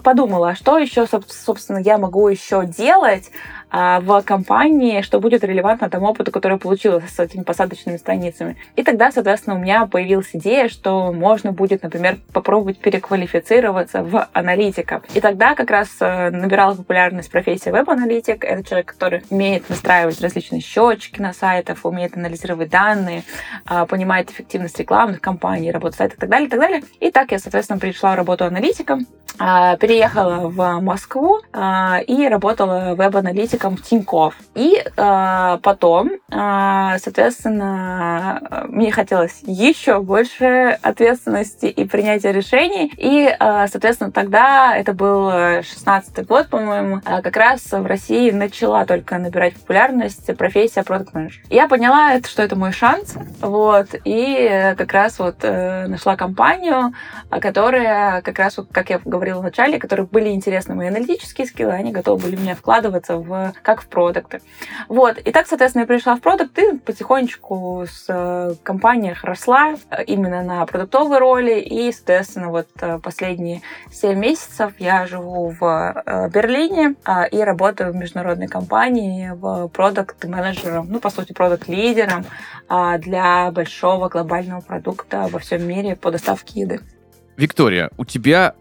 подумала, 0.00 0.50
а 0.50 0.54
что 0.54 0.78
еще, 0.78 1.06
собственно, 1.06 1.78
я 1.78 1.98
могу 1.98 2.28
еще 2.28 2.66
делать, 2.66 3.30
а, 3.76 3.98
в 3.98 4.22
компании, 4.22 5.02
что 5.02 5.18
будет 5.18 5.42
релевантно 5.42 5.90
тому 5.90 6.06
опыту, 6.06 6.30
который 6.30 6.52
я 6.52 6.58
получила 6.58 7.00
с 7.00 7.18
этими 7.18 7.42
посадочными 7.42 7.96
страницами. 7.96 8.56
И 8.76 8.84
тогда, 8.84 9.10
соответственно, 9.10 9.56
у 9.56 9.58
меня 9.58 9.86
появилась 9.86 10.30
идея, 10.32 10.68
что 10.68 11.12
можно 11.12 11.50
будет, 11.50 11.82
например, 11.82 12.18
попробовать 12.32 12.78
переквалифицироваться 12.78 14.04
в 14.04 14.28
аналитика. 14.32 15.02
И 15.14 15.20
тогда 15.20 15.56
как 15.56 15.72
раз 15.72 15.88
э, 15.98 16.30
набирала 16.30 16.76
популярность 16.76 17.32
профессия 17.32 17.72
веб-аналитик. 17.72 18.44
Это 18.44 18.62
человек, 18.62 18.92
который 18.92 19.24
умеет 19.30 19.68
настраивать 19.68 20.20
различные 20.20 20.60
счетчики 20.60 21.20
на 21.20 21.32
сайтах, 21.32 21.78
умеет 21.82 22.16
анализировать 22.16 22.70
данные, 22.70 23.24
а, 23.66 23.86
понимает 23.86 24.30
эффективность 24.30 24.78
рекламных 24.78 25.20
кампаний, 25.20 25.72
работу 25.72 25.96
сайтов 25.96 26.18
и 26.18 26.20
так 26.20 26.30
далее, 26.30 26.46
и 26.46 26.50
так 26.50 26.60
далее. 26.60 26.84
И 27.00 27.10
так 27.10 27.32
я, 27.32 27.40
соответственно, 27.40 27.80
пришла 27.80 28.12
в 28.12 28.16
работу 28.18 28.44
аналитиком. 28.44 29.08
А, 29.74 29.76
переехала 29.76 30.48
в 30.48 30.80
Москву 30.80 31.40
а, 31.52 32.00
и 32.06 32.28
работала 32.28 32.94
веб-аналитиком 32.96 33.76
в 33.76 33.82
Тинькофф. 33.82 34.34
И 34.54 34.82
а, 34.96 35.58
потом, 35.62 36.12
соответственно, 36.30 38.64
мне 38.68 38.92
хотелось 38.92 39.40
еще 39.42 40.00
больше 40.00 40.78
ответственности 40.82 41.66
и 41.66 41.84
принятия 41.84 42.32
решений. 42.32 42.92
И, 42.96 43.28
соответственно, 43.38 44.12
тогда, 44.12 44.76
это 44.76 44.92
был 44.92 45.30
16 45.30 46.26
год, 46.26 46.48
по-моему, 46.48 47.00
как 47.04 47.36
раз 47.36 47.70
в 47.70 47.86
России 47.86 48.30
начала 48.30 48.84
только 48.84 49.18
набирать 49.18 49.54
популярность 49.54 50.36
профессия 50.36 50.82
продукт 50.82 51.14
менеджер 51.14 51.42
Я 51.50 51.68
поняла, 51.68 52.18
что 52.20 52.42
это 52.42 52.56
мой 52.56 52.72
шанс, 52.72 53.14
вот, 53.40 53.88
и 54.04 54.74
как 54.76 54.92
раз 54.92 55.18
вот 55.18 55.36
э, 55.42 55.86
нашла 55.86 56.16
компанию, 56.16 56.92
которая 57.30 58.20
как 58.22 58.38
раз, 58.38 58.58
вот, 58.58 58.68
как 58.72 58.90
я 58.90 59.00
говорила 59.04 59.40
вначале, 59.40 59.63
которые 59.78 60.06
были 60.06 60.30
интересны 60.30 60.74
мои 60.74 60.88
аналитические 60.88 61.46
скиллы, 61.46 61.72
они 61.72 61.92
готовы 61.92 62.22
были 62.22 62.36
мне 62.36 62.54
вкладываться 62.54 63.16
в, 63.16 63.52
как 63.62 63.82
в 63.82 63.86
продукты. 63.88 64.40
Вот. 64.88 65.18
И 65.18 65.32
так, 65.32 65.46
соответственно, 65.46 65.82
я 65.82 65.86
пришла 65.86 66.16
в 66.16 66.20
продукт 66.20 66.58
и 66.58 66.76
потихонечку 66.78 67.86
с 67.88 68.06
э, 68.08 68.54
компанией 68.62 69.14
росла 69.22 69.74
э, 69.90 70.04
именно 70.04 70.42
на 70.42 70.66
продуктовой 70.66 71.18
роли. 71.18 71.60
И, 71.60 71.90
соответственно, 71.92 72.50
вот 72.50 72.68
э, 72.80 72.98
последние 72.98 73.62
7 73.92 74.18
месяцев 74.18 74.72
я 74.78 75.06
живу 75.06 75.54
в 75.58 76.30
Берлине 76.32 76.94
а, 77.04 77.24
и 77.24 77.38
работаю 77.38 77.92
в 77.92 77.96
международной 77.96 78.48
компании 78.48 79.30
в 79.34 79.68
продукт-менеджером, 79.68 80.88
ну, 80.90 81.00
по 81.00 81.10
сути, 81.10 81.32
продукт-лидером 81.32 82.24
а, 82.68 82.98
для 82.98 83.50
большого 83.50 84.08
глобального 84.08 84.60
продукта 84.60 85.28
во 85.30 85.38
всем 85.38 85.66
мире 85.66 85.96
по 85.96 86.10
доставке 86.10 86.60
еды. 86.60 86.80
Виктория, 87.36 87.90
у 87.96 88.04
тебя 88.04 88.54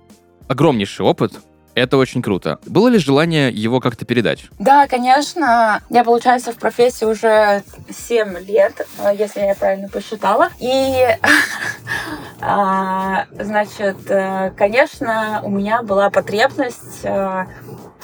огромнейший 0.54 1.06
опыт. 1.06 1.34
Это 1.76 1.98
очень 1.98 2.22
круто. 2.22 2.60
Было 2.68 2.88
ли 2.88 3.00
желание 3.00 3.50
его 3.52 3.80
как-то 3.80 4.06
передать? 4.06 4.46
Да, 4.60 4.88
конечно. 4.88 5.82
Я, 5.90 6.04
получается, 6.04 6.52
в 6.52 6.58
профессии 6.58 7.06
уже 7.06 7.64
7 7.90 8.46
лет, 8.46 8.86
э, 9.00 9.16
если 9.18 9.42
я 9.42 9.56
правильно 9.56 9.90
посчитала. 9.90 10.50
И, 10.60 10.94
а, 12.42 13.26
значит, 13.32 13.98
э, 14.08 14.52
конечно, 14.56 15.42
у 15.44 15.50
меня 15.50 15.82
была 15.82 16.12
потребность 16.12 17.04
э, 17.04 17.46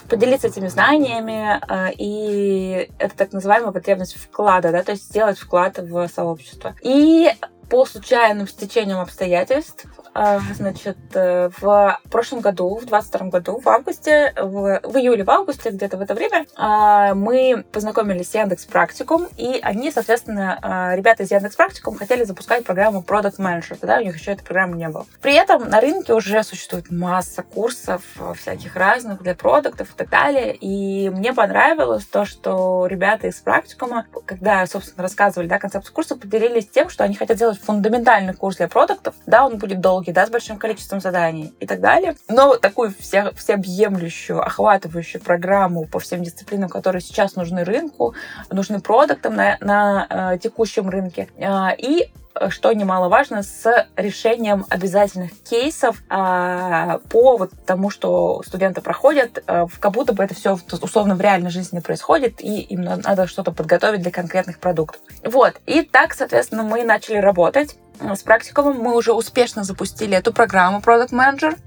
поделиться 0.10 0.48
этими 0.48 0.68
знаниями, 0.68 1.62
и 2.00 2.90
это 2.98 3.16
так 3.16 3.32
называемая 3.32 3.72
потребность 3.72 4.16
вклада, 4.16 4.72
да, 4.72 4.82
то 4.82 4.94
есть 4.94 5.04
сделать 5.04 5.38
вклад 5.38 5.78
в 5.78 6.08
сообщество. 6.08 6.74
И 6.82 7.30
по 7.70 7.86
случайным 7.86 8.48
стечениям 8.48 9.00
обстоятельств 9.00 9.86
значит, 10.14 10.98
э, 11.14 11.50
в 11.60 12.00
прошлом 12.10 12.42
году, 12.42 12.76
в 12.76 12.86
22 12.86 13.28
году, 13.28 13.60
в 13.60 13.68
августе, 13.68 14.34
в, 14.38 14.82
в 14.84 14.98
июле, 14.98 15.24
в 15.24 15.30
августе, 15.30 15.70
где-то 15.70 15.98
в 15.98 16.02
это 16.02 16.14
время, 16.14 16.46
а, 16.56 17.14
мы 17.14 17.66
познакомились 17.72 18.32
с 18.32 18.36
Яндекс 18.36 18.66
Практикум, 18.66 19.28
и 19.38 19.60
они, 19.62 19.92
соответственно, 19.92 20.60
а, 20.62 20.96
ребята 20.96 21.24
из 21.24 21.32
Яндекс 21.32 21.56
Практикум 21.56 21.96
хотели 21.96 22.24
запускать 22.24 22.66
программу 22.66 23.02
Product 23.02 23.38
Manager, 23.38 23.78
тогда 23.80 23.98
у 23.98 24.02
них 24.02 24.16
еще 24.16 24.32
этой 24.32 24.44
программы 24.44 24.78
не 24.78 24.90
было. 24.90 25.06
При 25.22 25.34
этом 25.34 25.70
на 25.70 25.82
рынке 25.82 26.14
уже 26.14 26.44
существует 26.44 26.92
масса 26.92 27.44
курсов 27.44 28.04
всяких 28.36 28.76
разных 28.76 29.22
для 29.22 29.36
продуктов 29.36 29.92
и 29.92 29.98
так 29.98 30.10
далее, 30.10 30.56
и 30.56 31.10
мне 31.10 31.34
понравилось 31.34 32.06
то, 32.06 32.26
что 32.26 32.88
ребята 32.88 33.28
из 33.28 33.36
практикума, 33.36 34.06
когда, 34.26 34.66
собственно, 34.66 35.04
рассказывали, 35.04 35.48
да, 35.48 35.60
концепцию 35.60 35.94
курса, 35.94 36.16
поделились 36.16 36.68
тем, 36.68 36.90
что 36.90 37.04
они 37.04 37.16
хотят 37.16 37.38
сделать 37.38 37.60
фундаментальный 37.60 38.34
курс 38.34 38.58
для 38.58 38.68
продуктов, 38.68 39.16
да, 39.26 39.46
он 39.46 39.58
будет 39.58 39.80
долгий, 39.80 39.99
долгий, 40.00 40.14
да, 40.14 40.26
с 40.26 40.30
большим 40.30 40.58
количеством 40.58 41.02
заданий 41.02 41.54
и 41.60 41.68
так 41.68 41.82
далее. 41.82 42.16
Но 42.30 42.56
такую 42.56 42.94
вся, 42.98 43.32
всеобъемлющую, 43.32 44.42
охватывающую 44.42 45.22
программу 45.22 45.86
по 45.86 46.00
всем 46.00 46.24
дисциплинам, 46.24 46.70
которые 46.70 47.02
сейчас 47.02 47.36
нужны 47.36 47.66
рынку, 47.66 48.16
нужны 48.50 48.80
продуктам 48.80 49.36
на, 49.36 49.58
на 49.60 50.08
э, 50.10 50.38
текущем 50.38 50.90
рынке. 50.90 51.28
Э, 51.38 51.76
и 51.78 52.12
что 52.50 52.72
немаловажно, 52.72 53.44
с 53.44 53.88
решением 53.98 54.66
обязательных 54.70 55.32
кейсов 55.44 56.02
а, 56.10 57.00
по 57.10 57.36
вот 57.36 57.52
тому, 57.66 57.90
что 57.90 58.42
студенты 58.46 58.80
проходят, 58.80 59.44
а, 59.46 59.68
как 59.80 59.92
будто 59.92 60.14
бы 60.14 60.24
это 60.24 60.36
все 60.36 60.58
условно 60.82 61.16
в 61.16 61.22
реальной 61.22 61.50
жизни 61.50 61.80
происходит, 61.80 62.42
и 62.42 62.62
им 62.62 62.82
надо 62.82 63.28
что-то 63.28 63.52
подготовить 63.52 64.04
для 64.04 64.12
конкретных 64.12 64.60
продуктов. 64.60 65.02
Вот. 65.26 65.60
И 65.66 65.82
так, 65.82 66.14
соответственно, 66.14 66.64
мы 66.64 66.84
начали 66.84 67.18
работать 67.18 67.76
с 68.02 68.24
практикумом. 68.24 68.78
Мы 68.78 68.96
уже 68.96 69.14
успешно 69.14 69.64
запустили 69.64 70.16
эту 70.16 70.34
программу 70.34 70.80
Product 70.80 71.12
Manager. 71.12 71.58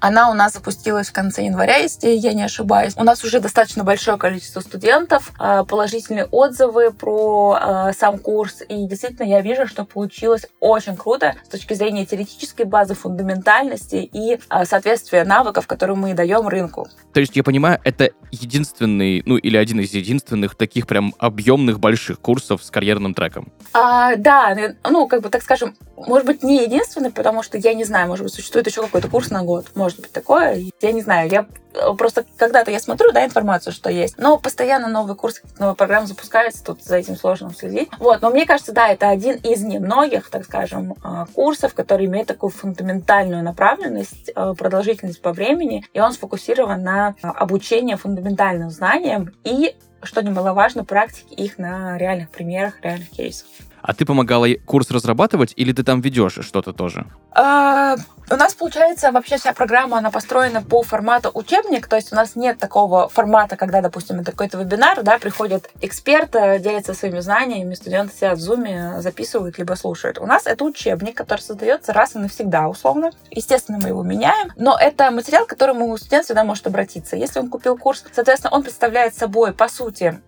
Она 0.00 0.30
у 0.30 0.34
нас 0.34 0.54
запустилась 0.54 1.08
в 1.08 1.12
конце 1.12 1.44
января, 1.44 1.76
если 1.76 2.08
я 2.08 2.32
не 2.32 2.42
ошибаюсь. 2.42 2.94
У 2.96 3.04
нас 3.04 3.24
уже 3.24 3.40
достаточно 3.40 3.84
большое 3.84 4.16
количество 4.16 4.60
студентов, 4.60 5.32
а, 5.38 5.64
положительные 5.64 6.26
отзывы 6.26 6.92
про 6.92 7.58
а, 7.60 7.92
сам 7.92 8.18
курс. 8.18 8.62
И 8.68 8.86
действительно, 8.86 9.26
я 9.26 9.40
вижу, 9.40 9.66
что 9.66 9.84
получилось 9.84 10.46
очень 10.60 10.96
круто 10.96 11.34
с 11.44 11.48
точки 11.48 11.74
зрения 11.74 12.06
теоретической 12.06 12.64
базы, 12.64 12.94
фундаментальности 12.94 13.96
и 13.96 14.38
соответствия 14.64 15.24
навыков, 15.24 15.66
которые 15.66 15.96
мы 15.96 16.14
даем 16.14 16.48
рынку. 16.48 16.88
То 17.12 17.20
есть, 17.20 17.36
я 17.36 17.42
понимаю, 17.42 17.80
это 17.84 18.10
единственный, 18.30 19.22
ну 19.26 19.36
или 19.36 19.56
один 19.56 19.80
из 19.80 19.92
единственных 19.92 20.54
таких 20.54 20.86
прям 20.86 21.14
объемных 21.18 21.80
больших 21.80 22.20
курсов 22.20 22.62
с 22.62 22.70
карьерным 22.70 23.14
треком. 23.14 23.52
А, 23.72 24.16
да, 24.16 24.56
ну, 24.88 25.08
как 25.08 25.22
бы 25.22 25.28
так 25.28 25.42
скажем, 25.42 25.75
может 25.96 26.26
быть, 26.26 26.42
не 26.42 26.62
единственный, 26.62 27.10
потому 27.10 27.42
что 27.42 27.56
я 27.56 27.74
не 27.74 27.84
знаю, 27.84 28.08
может 28.08 28.24
быть, 28.24 28.34
существует 28.34 28.66
еще 28.66 28.82
какой-то 28.82 29.08
курс 29.08 29.30
на 29.30 29.42
год. 29.42 29.66
Может 29.74 30.00
быть, 30.00 30.12
такое. 30.12 30.64
Я 30.80 30.92
не 30.92 31.00
знаю. 31.00 31.30
Я 31.30 31.46
э, 31.74 31.94
просто 31.96 32.26
когда-то 32.36 32.70
я 32.70 32.80
смотрю, 32.80 33.12
да, 33.12 33.24
информацию, 33.24 33.72
что 33.72 33.90
есть. 33.90 34.18
Но 34.18 34.38
постоянно 34.38 34.88
новые 34.88 35.16
курсы, 35.16 35.42
новые 35.58 35.74
программы 35.74 36.06
запускаются, 36.06 36.62
тут 36.62 36.82
за 36.82 36.96
этим 36.96 37.16
сложно 37.16 37.52
следить. 37.54 37.88
Вот, 37.98 38.20
но 38.20 38.30
мне 38.30 38.44
кажется, 38.44 38.72
да, 38.72 38.88
это 38.88 39.08
один 39.08 39.36
из 39.36 39.62
немногих, 39.62 40.28
так 40.28 40.44
скажем, 40.44 40.92
э, 40.92 41.24
курсов, 41.34 41.72
который 41.72 42.06
имеет 42.06 42.26
такую 42.26 42.50
фундаментальную 42.50 43.42
направленность, 43.42 44.30
э, 44.34 44.54
продолжительность 44.56 45.22
по 45.22 45.32
времени, 45.32 45.84
и 45.94 46.00
он 46.00 46.12
сфокусирован 46.12 46.82
на 46.82 47.14
обучении 47.22 47.94
фундаментальным 47.94 48.70
знаниям 48.70 49.32
и 49.44 49.74
что 50.06 50.22
немаловажно, 50.22 50.84
практики 50.84 51.34
их 51.34 51.58
на 51.58 51.98
реальных 51.98 52.30
примерах, 52.30 52.74
реальных 52.82 53.10
кейсах. 53.10 53.48
А 53.82 53.94
ты 53.94 54.04
помогала 54.04 54.48
курс 54.64 54.90
разрабатывать 54.90 55.52
или 55.56 55.72
ты 55.72 55.84
там 55.84 56.00
ведешь 56.00 56.38
что-то 56.40 56.72
тоже? 56.72 57.06
А, 57.32 57.96
у 58.30 58.36
нас, 58.36 58.54
получается, 58.54 59.12
вообще 59.12 59.36
вся 59.36 59.52
программа, 59.52 59.98
она 59.98 60.10
построена 60.10 60.62
по 60.62 60.82
формату 60.82 61.30
учебник, 61.32 61.86
то 61.86 61.96
есть 61.96 62.12
у 62.12 62.16
нас 62.16 62.36
нет 62.36 62.58
такого 62.58 63.08
формата, 63.08 63.56
когда, 63.56 63.80
допустим, 63.80 64.20
это 64.20 64.32
какой-то 64.32 64.58
вебинар, 64.58 65.02
да, 65.02 65.18
приходит 65.18 65.70
эксперт, 65.80 66.34
э, 66.34 66.58
делится 66.58 66.94
своими 66.94 67.20
знаниями, 67.20 67.74
студенты 67.74 68.14
сидят 68.14 68.38
в 68.38 68.40
зуме, 68.40 69.00
записывают, 69.00 69.58
либо 69.58 69.74
слушают. 69.74 70.18
У 70.18 70.26
нас 70.26 70.46
это 70.46 70.64
учебник, 70.64 71.16
который 71.16 71.40
создается 71.40 71.92
раз 71.92 72.16
и 72.16 72.18
навсегда, 72.18 72.68
условно. 72.68 73.12
Естественно, 73.30 73.78
мы 73.80 73.88
его 73.88 74.02
меняем, 74.02 74.52
но 74.56 74.76
это 74.78 75.10
материал, 75.10 75.46
к 75.46 75.50
которому 75.50 75.96
студент 75.96 76.24
всегда 76.24 76.44
может 76.44 76.66
обратиться. 76.66 77.16
Если 77.16 77.38
он 77.38 77.48
купил 77.48 77.78
курс, 77.78 78.04
соответственно, 78.12 78.54
он 78.54 78.62
представляет 78.62 79.14
собой, 79.14 79.52
по 79.52 79.68
сути, 79.68 80.20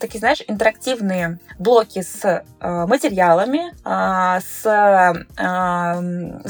такие, 0.00 0.18
знаешь, 0.18 0.42
интерактивные 0.46 1.38
блоки 1.58 2.02
с 2.02 2.24
э, 2.24 2.86
материалами, 2.86 3.74
а, 3.84 4.40
с 4.40 4.64
э, 4.66 6.40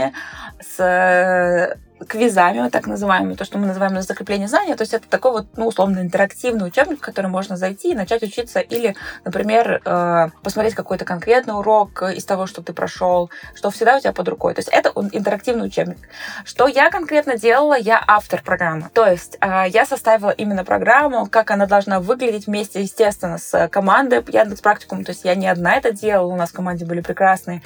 заданиями, 0.00 0.14
с 0.60 1.76
квизами, 2.06 2.60
вот 2.60 2.72
так 2.72 2.86
называемыми, 2.86 3.34
то, 3.34 3.44
что 3.44 3.58
мы 3.58 3.66
называем 3.66 4.00
закрепление 4.00 4.48
знания, 4.48 4.74
то 4.74 4.82
есть 4.82 4.94
это 4.94 5.06
такой 5.08 5.32
вот, 5.32 5.46
ну, 5.56 5.66
условно, 5.66 6.00
интерактивный 6.00 6.66
учебник, 6.66 6.98
в 6.98 7.02
который 7.02 7.26
можно 7.26 7.56
зайти 7.56 7.92
и 7.92 7.94
начать 7.94 8.22
учиться, 8.22 8.60
или, 8.60 8.96
например, 9.24 9.82
э, 9.84 10.28
посмотреть 10.42 10.74
какой-то 10.74 11.04
конкретный 11.04 11.54
урок 11.54 12.02
из 12.02 12.24
того, 12.24 12.46
что 12.46 12.62
ты 12.62 12.72
прошел, 12.72 13.30
что 13.54 13.70
всегда 13.70 13.96
у 13.96 14.00
тебя 14.00 14.12
под 14.12 14.28
рукой. 14.28 14.54
То 14.54 14.60
есть 14.60 14.70
это 14.72 14.92
интерактивный 15.12 15.66
учебник. 15.66 15.98
Что 16.44 16.66
я 16.68 16.90
конкретно 16.90 17.36
делала? 17.36 17.78
Я 17.78 18.02
автор 18.06 18.42
программы. 18.42 18.88
То 18.92 19.06
есть 19.06 19.36
э, 19.40 19.64
я 19.68 19.84
составила 19.84 20.30
именно 20.30 20.64
программу, 20.64 21.26
как 21.26 21.50
она 21.50 21.66
должна 21.66 22.00
выглядеть 22.00 22.46
вместе, 22.46 22.80
естественно, 22.80 23.38
с 23.38 23.68
командой 23.68 24.24
Яндекс 24.26 24.62
Практикум. 24.62 25.04
То 25.04 25.10
есть 25.10 25.24
я 25.24 25.34
не 25.34 25.48
одна 25.48 25.76
это 25.76 25.92
делала, 25.92 26.32
у 26.32 26.36
нас 26.36 26.50
в 26.50 26.54
команде 26.54 26.86
были 26.86 27.00
прекрасные 27.00 27.62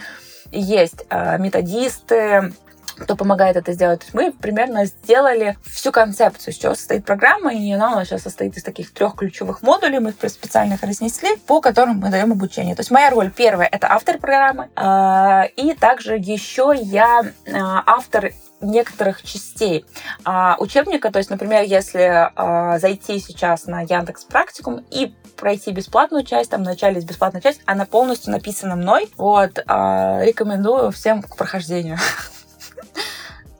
есть 0.58 1.04
э, 1.10 1.38
методисты, 1.38 2.52
кто 2.96 3.16
помогает 3.16 3.56
это 3.56 3.72
сделать. 3.72 4.02
Мы 4.12 4.32
примерно 4.32 4.86
сделали 4.86 5.56
всю 5.64 5.92
концепцию, 5.92 6.54
из 6.54 6.58
чего 6.58 6.74
состоит 6.74 7.04
программа, 7.04 7.52
и 7.52 7.72
она 7.72 7.92
у 7.92 7.94
нас 7.96 8.08
сейчас 8.08 8.22
состоит 8.22 8.56
из 8.56 8.62
таких 8.62 8.92
трех 8.92 9.16
ключевых 9.16 9.62
модулей, 9.62 9.98
мы 9.98 10.10
их 10.10 10.30
специально 10.30 10.78
разнесли, 10.80 11.36
по 11.46 11.60
которым 11.60 11.98
мы 11.98 12.10
даем 12.10 12.32
обучение. 12.32 12.74
То 12.74 12.80
есть 12.80 12.90
моя 12.90 13.10
роль 13.10 13.30
первая— 13.30 13.68
это 13.72 13.90
автор 13.90 14.18
программы, 14.18 14.68
а, 14.76 15.44
и 15.56 15.74
также 15.74 16.16
еще 16.16 16.72
я 16.76 17.24
а, 17.52 17.82
автор 17.86 18.32
некоторых 18.60 19.22
частей 19.22 19.84
а, 20.24 20.56
учебника. 20.58 21.10
То 21.10 21.18
есть, 21.18 21.30
например, 21.30 21.62
если 21.62 22.30
а, 22.34 22.78
зайти 22.78 23.18
сейчас 23.18 23.66
на 23.66 23.82
Яндекс 23.82 24.24
Практикум 24.24 24.84
и 24.90 25.14
пройти 25.36 25.72
бесплатную 25.72 26.24
часть, 26.24 26.50
там 26.50 26.62
вначале 26.62 26.96
есть 26.96 27.08
бесплатная 27.08 27.40
часть, 27.40 27.60
она 27.64 27.86
полностью 27.86 28.32
написана 28.32 28.76
мной. 28.76 29.08
Вот, 29.16 29.62
а, 29.66 30.22
рекомендую 30.22 30.90
всем 30.90 31.22
к 31.22 31.36
прохождению. 31.36 31.98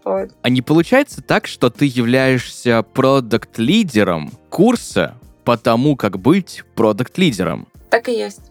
Вот. 0.05 0.33
А 0.43 0.51
не 0.51 0.61
получается 0.61 1.23
так, 1.23 1.47
что 1.47 1.71
ты 1.71 1.87
являешься 1.87 2.83
продукт-лидером 2.83 4.31
курса 4.51 5.15
по 5.45 5.57
тому, 5.57 5.97
как 5.97 6.19
быть 6.19 6.63
продукт-лидером? 6.75 7.69
Так 7.89 8.11
и 8.11 8.13
есть. 8.13 8.43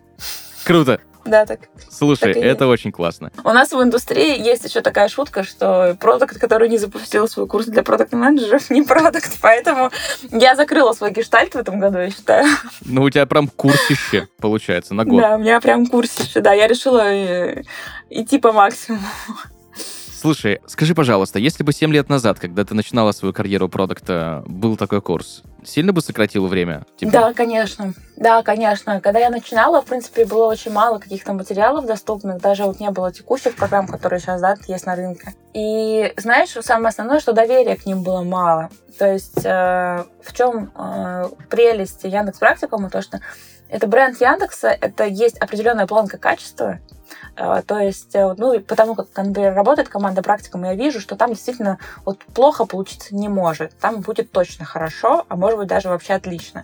Круто. 0.64 1.00
Да, 1.26 1.46
так. 1.46 1.62
Слушай, 1.90 2.34
Так 2.34 2.44
это 2.44 2.68
очень 2.68 2.92
классно. 2.92 3.32
У 3.44 3.50
нас 3.50 3.72
в 3.72 3.82
индустрии 3.82 4.38
есть 4.40 4.66
еще 4.66 4.82
такая 4.82 5.08
шутка, 5.08 5.44
что 5.44 5.96
продукт, 6.00 6.38
который 6.38 6.68
не 6.70 6.78
запустил 6.78 7.28
свой 7.28 7.48
курс 7.48 7.68
для 7.68 7.84
продукт-менеджеров, 7.84 8.70
не 8.70 8.82
продукт. 8.82 9.38
Поэтому 9.42 9.92
я 10.32 10.56
закрыла 10.56 10.94
свой 10.94 11.12
гештальт 11.12 11.54
в 11.54 11.58
этом 11.58 11.80
году, 11.80 12.00
я 12.00 12.10
считаю. 12.10 12.46
Ну, 12.86 13.04
у 13.04 13.10
тебя 13.10 13.26
прям 13.26 13.48
курсище 13.48 14.28
получается 14.40 14.94
на 14.94 15.06
год. 15.06 15.22
Да, 15.22 15.36
у 15.36 15.40
меня 15.40 15.60
прям 15.62 15.86
курсище. 15.88 16.42
Да, 16.42 16.54
я 16.54 16.68
решила 16.68 17.14
э, 17.14 17.64
идти 18.10 18.38
по 18.40 18.52
максимуму. 18.52 19.04
Слушай, 20.24 20.62
скажи, 20.68 20.96
пожалуйста, 20.96 21.38
если 21.40 21.64
бы 21.64 21.74
7 21.74 21.92
лет 21.92 22.08
назад, 22.08 22.40
когда 22.40 22.64
ты 22.64 22.74
начинала 22.74 23.12
свою 23.12 23.34
карьеру 23.34 23.68
продукта, 23.68 24.42
был 24.48 24.78
такой 24.78 25.02
курс, 25.02 25.44
сильно 25.66 25.94
бы 25.94 26.02
сократило 26.02 26.48
время? 26.48 26.86
тебе? 26.98 27.12
Да, 27.12 27.34
конечно. 27.34 27.94
Да, 28.16 28.44
конечно. 28.44 29.02
Когда 29.02 29.20
я 29.20 29.30
начинала, 29.30 29.82
в 29.82 29.86
принципе, 29.86 30.26
было 30.26 30.46
очень 30.46 30.72
мало 30.72 31.00
каких-то 31.00 31.34
материалов 31.34 31.86
доступных. 31.86 32.42
Даже 32.42 32.64
вот 32.64 32.80
не 32.80 32.90
было 32.92 33.12
текущих 33.12 33.56
программ, 33.56 33.88
которые 33.88 34.20
сейчас, 34.20 34.42
да, 34.42 34.56
есть 34.68 34.86
на 34.86 34.96
рынке. 34.96 35.34
И 35.54 36.14
знаешь, 36.18 36.50
самое 36.50 36.90
основное, 36.90 37.20
что 37.20 37.34
доверия 37.34 37.76
к 37.76 37.86
ним 37.86 38.04
было 38.04 38.24
мало. 38.24 38.70
То 38.98 39.12
есть 39.12 39.46
э, 39.46 40.04
в 40.22 40.34
чем 40.34 40.72
э, 40.76 41.30
прелесть 41.50 42.04
Яндекс 42.04 42.40
Практикума, 42.40 42.90
то 42.90 43.02
что 43.02 43.20
это 43.70 43.88
бренд 43.88 44.22
Яндекса, 44.22 44.70
это 44.70 45.06
есть 45.06 45.38
определенная 45.40 45.88
планка 45.88 46.18
качества, 46.18 46.80
То 47.36 47.80
есть, 47.80 48.16
э, 48.16 48.34
ну, 48.38 48.60
потому 48.62 48.96
как, 48.96 49.08
например, 49.16 49.54
работает 49.54 49.90
команда 49.90 50.22
практикум, 50.22 50.64
я 50.66 50.76
вижу, 50.76 51.00
что 51.00 51.16
там 51.16 51.30
действительно 51.30 51.80
вот 52.06 52.20
плохо 52.34 52.66
получиться 52.66 53.16
не 53.16 53.30
может. 53.30 53.78
Там 53.80 54.02
будет 54.02 54.32
точно 54.32 54.66
хорошо, 54.66 55.26
а 55.30 55.36
может 55.36 55.58
быть 55.58 55.68
даже 55.68 55.90
вообще 55.90 56.14
отлично. 56.14 56.64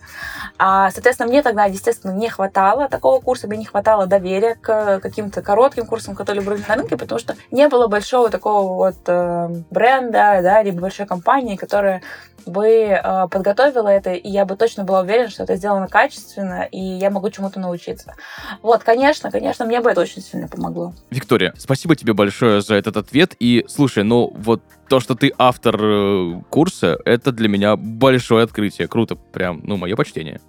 А, 0.57 0.91
соответственно, 0.91 1.29
мне 1.29 1.41
тогда, 1.41 1.65
естественно, 1.65 2.11
не 2.11 2.29
хватало 2.29 2.87
такого 2.87 3.19
курса, 3.19 3.47
мне 3.47 3.57
не 3.57 3.65
хватало 3.65 4.05
доверия 4.05 4.55
к 4.55 4.99
каким-то 4.99 5.41
коротким 5.41 5.85
курсам, 5.85 6.15
которые 6.15 6.43
были 6.43 6.63
на 6.67 6.75
рынке, 6.75 6.97
потому 6.97 7.19
что 7.19 7.35
не 7.51 7.67
было 7.67 7.87
большого 7.87 8.29
такого 8.29 8.73
вот 8.73 8.97
э, 9.07 9.47
бренда, 9.69 10.39
да, 10.41 10.61
либо 10.61 10.81
большой 10.81 11.05
компании, 11.05 11.55
которая 11.55 12.01
бы 12.49 12.67
э, 12.67 13.27
подготовила 13.29 13.87
это, 13.87 14.13
и 14.13 14.29
я 14.29 14.45
бы 14.45 14.55
точно 14.55 14.83
была 14.83 15.01
уверена, 15.01 15.29
что 15.29 15.43
это 15.43 15.55
сделано 15.55 15.87
качественно, 15.87 16.67
и 16.71 16.79
я 16.79 17.09
могу 17.09 17.29
чему-то 17.29 17.59
научиться. 17.59 18.15
Вот, 18.61 18.83
конечно, 18.83 19.31
конечно, 19.31 19.65
мне 19.65 19.81
бы 19.81 19.91
это 19.91 20.01
очень 20.01 20.21
сильно 20.21 20.47
помогло. 20.47 20.93
Виктория, 21.09 21.53
спасибо 21.57 21.95
тебе 21.95 22.13
большое 22.13 22.61
за 22.61 22.75
этот 22.75 22.97
ответ. 22.97 23.35
И 23.39 23.65
слушай, 23.67 24.03
ну 24.03 24.31
вот 24.35 24.61
то, 24.89 24.99
что 24.99 25.15
ты 25.15 25.31
автор 25.37 25.77
э, 25.79 26.41
курса, 26.49 26.97
это 27.05 27.31
для 27.31 27.47
меня 27.47 27.75
большое 27.75 28.43
открытие. 28.43 28.87
Круто, 28.87 29.15
прям, 29.15 29.61
ну, 29.63 29.77
мое 29.77 29.95
почтение. 29.95 30.41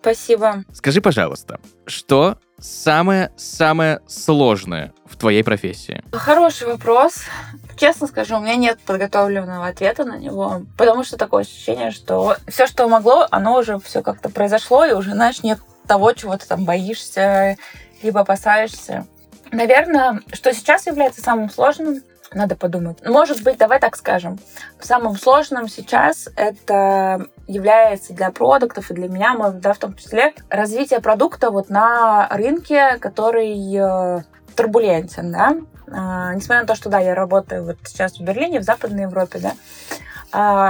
Спасибо. 0.00 0.64
Скажи, 0.72 1.00
пожалуйста, 1.00 1.60
что 1.86 2.38
самое-самое 2.58 4.00
сложное 4.06 4.92
в 5.06 5.16
твоей 5.16 5.42
профессии? 5.42 6.02
Хороший 6.12 6.66
вопрос. 6.66 7.22
Честно 7.76 8.06
скажу, 8.06 8.36
у 8.36 8.40
меня 8.40 8.56
нет 8.56 8.78
подготовленного 8.80 9.66
ответа 9.66 10.04
на 10.04 10.16
него, 10.16 10.62
потому 10.76 11.04
что 11.04 11.16
такое 11.16 11.42
ощущение, 11.42 11.90
что 11.90 12.36
все, 12.46 12.66
что 12.66 12.88
могло, 12.88 13.26
оно 13.30 13.58
уже 13.58 13.78
все 13.80 14.02
как-то 14.02 14.28
произошло, 14.28 14.84
и 14.84 14.92
уже, 14.92 15.12
знаешь, 15.12 15.42
нет 15.42 15.58
того, 15.86 16.12
чего 16.12 16.36
ты 16.36 16.46
там 16.46 16.64
боишься, 16.64 17.56
либо 18.02 18.20
опасаешься. 18.20 19.06
Наверное, 19.50 20.20
что 20.32 20.52
сейчас 20.52 20.86
является 20.86 21.20
самым 21.20 21.50
сложным, 21.50 22.02
надо 22.32 22.56
подумать. 22.56 22.98
Может 23.06 23.42
быть, 23.42 23.58
давай 23.58 23.78
так 23.78 23.96
скажем. 23.96 24.38
Самым 24.80 25.16
сложным 25.16 25.68
сейчас 25.68 26.28
это 26.36 27.26
является 27.46 28.12
для 28.12 28.30
продуктов 28.30 28.90
и 28.90 28.94
для 28.94 29.08
меня, 29.08 29.36
да, 29.54 29.72
в 29.72 29.78
том 29.78 29.94
числе, 29.94 30.34
развитие 30.48 31.00
продукта 31.00 31.50
вот 31.50 31.70
на 31.70 32.28
рынке, 32.30 32.98
который 32.98 33.54
э, 33.76 34.22
турбулентен, 34.56 35.32
да. 35.32 35.56
А, 35.90 36.34
несмотря 36.34 36.62
на 36.62 36.66
то, 36.66 36.74
что, 36.74 36.88
да, 36.88 36.98
я 36.98 37.14
работаю 37.14 37.64
вот 37.64 37.76
сейчас 37.84 38.18
в 38.18 38.20
Берлине, 38.20 38.60
в 38.60 38.64
Западной 38.64 39.02
Европе, 39.02 39.38
да, 39.38 39.52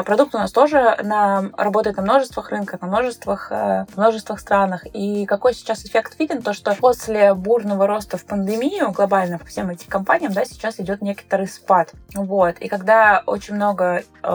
продукт 0.04 0.34
у 0.34 0.38
нас 0.38 0.52
тоже 0.52 0.96
на, 1.02 1.50
работает 1.56 1.96
на 1.96 2.02
множествах 2.02 2.50
рынках, 2.50 2.82
на 2.82 2.86
множествах, 2.86 3.50
э, 3.50 3.86
множествах 3.96 4.38
странах. 4.38 4.84
И 4.92 5.24
какой 5.24 5.54
сейчас 5.54 5.86
эффект 5.86 6.18
виден? 6.18 6.42
То, 6.42 6.52
что 6.52 6.74
после 6.74 7.32
бурного 7.32 7.86
роста 7.86 8.18
в 8.18 8.26
пандемию 8.26 8.92
глобально 8.92 9.38
по 9.38 9.46
всем 9.46 9.70
этим 9.70 9.88
компаниям, 9.88 10.34
да, 10.34 10.44
сейчас 10.44 10.78
идет 10.80 11.00
некоторый 11.00 11.48
спад. 11.48 11.92
Вот. 12.14 12.58
И 12.58 12.68
когда 12.68 13.22
очень 13.24 13.54
много 13.54 14.02
э, 14.22 14.28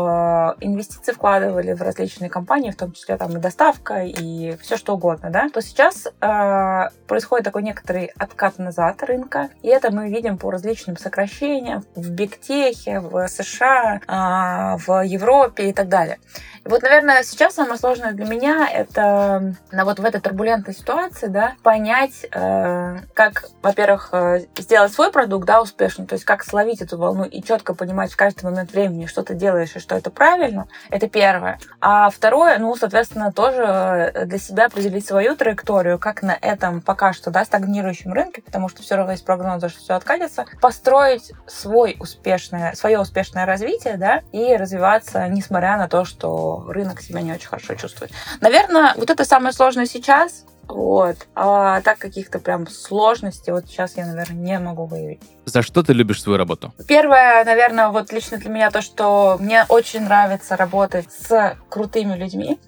инвестиций 0.61 1.13
вкладывали 1.13 1.73
в 1.73 1.81
различные 1.83 2.31
компании, 2.31 2.71
в 2.71 2.77
том 2.77 2.91
числе 2.93 3.15
там 3.15 3.37
и 3.37 3.39
доставка, 3.39 4.01
и 4.01 4.57
все 4.57 4.77
что 4.77 4.95
угодно, 4.95 5.29
да, 5.29 5.49
то 5.53 5.61
сейчас 5.61 6.07
э, 6.07 6.89
происходит 7.07 7.45
такой 7.45 7.61
некоторый 7.61 8.11
откат 8.17 8.57
назад 8.57 9.03
рынка. 9.03 9.49
И 9.61 9.67
это 9.67 9.91
мы 9.91 10.09
видим 10.09 10.39
по 10.39 10.49
различным 10.49 10.97
сокращениям 10.97 11.83
в 11.93 12.09
бигтехе, 12.09 12.99
в 12.99 13.27
США, 13.27 14.01
э, 14.07 14.77
в 14.87 15.03
Европе 15.05 15.18
и 15.57 15.73
так 15.73 15.87
далее. 15.87 16.19
И 16.65 16.69
вот, 16.69 16.81
наверное, 16.81 17.23
сейчас 17.23 17.55
самое 17.55 17.77
сложное 17.77 18.11
для 18.11 18.25
меня 18.25 18.67
это 18.67 19.55
на 19.71 19.85
вот 19.85 19.99
в 19.99 20.05
этой 20.05 20.19
турбулентной 20.19 20.73
ситуации, 20.73 21.27
да, 21.27 21.53
понять, 21.63 22.25
э, 22.31 22.97
как, 23.13 23.45
во-первых, 23.61 24.09
э, 24.11 24.41
сделать 24.57 24.91
свой 24.91 25.11
продукт, 25.11 25.45
да, 25.45 25.61
успешно, 25.61 26.05
то 26.05 26.13
есть 26.13 26.25
как 26.25 26.43
словить 26.43 26.81
эту 26.81 26.97
волну 26.97 27.23
и 27.23 27.41
четко 27.41 27.73
понимать 27.73 28.11
в 28.11 28.17
каждый 28.17 28.43
момент 28.43 28.71
времени, 28.71 29.05
что 29.05 29.23
ты 29.23 29.35
делаешь 29.35 29.75
и 29.75 29.79
что 29.79 29.95
это 29.95 30.11
правильно, 30.11 30.67
это 30.89 31.07
первое. 31.07 31.59
А 31.79 32.09
второе, 32.09 32.57
ну, 32.59 32.75
соответственно, 32.75 33.31
тоже 33.31 33.63
э, 33.63 34.25
для 34.25 34.37
себя 34.37 34.65
определить 34.65 35.05
свою 35.05 35.35
траекторию, 35.35 35.97
как 35.97 36.21
на 36.23 36.37
этом 36.39 36.81
пока 36.81 37.13
что, 37.13 37.31
да, 37.31 37.45
стагнирующем 37.45 38.11
рынке, 38.11 38.41
потому 38.41 38.69
что 38.69 38.83
все 38.83 38.95
равно 38.95 39.13
есть 39.13 39.25
прогнозы, 39.25 39.69
что 39.69 39.79
все 39.79 39.93
откатится, 39.93 40.45
построить 40.61 41.31
свой 41.47 41.95
успешное, 41.99 42.73
свое 42.73 42.99
успешное 42.99 43.45
развитие, 43.45 43.97
да, 43.97 44.21
и 44.31 44.55
развиваться, 44.55 45.08
несмотря 45.13 45.77
на 45.77 45.87
то, 45.87 46.05
что 46.05 46.65
рынок 46.67 47.01
себя 47.01 47.21
не 47.21 47.31
очень 47.31 47.47
хорошо 47.47 47.75
чувствует. 47.75 48.11
Наверное, 48.41 48.93
вот 48.95 49.09
это 49.09 49.25
самое 49.25 49.53
сложное 49.53 49.85
сейчас, 49.85 50.45
вот. 50.69 51.17
А 51.35 51.81
так 51.81 51.97
каких-то 51.97 52.39
прям 52.39 52.67
сложностей 52.67 53.51
вот 53.51 53.65
сейчас 53.65 53.97
я, 53.97 54.05
наверное, 54.05 54.37
не 54.37 54.59
могу 54.59 54.85
выявить. 54.85 55.21
За 55.45 55.63
что 55.63 55.81
ты 55.81 55.93
любишь 55.93 56.21
свою 56.21 56.37
работу? 56.37 56.73
Первое, 56.87 57.43
наверное, 57.43 57.89
вот 57.89 58.11
лично 58.11 58.37
для 58.37 58.49
меня 58.49 58.69
то, 58.69 58.81
что 58.81 59.37
мне 59.39 59.65
очень 59.67 60.01
нравится 60.01 60.55
работать 60.55 61.11
с 61.11 61.57
крутыми 61.69 62.15
людьми. 62.15 62.59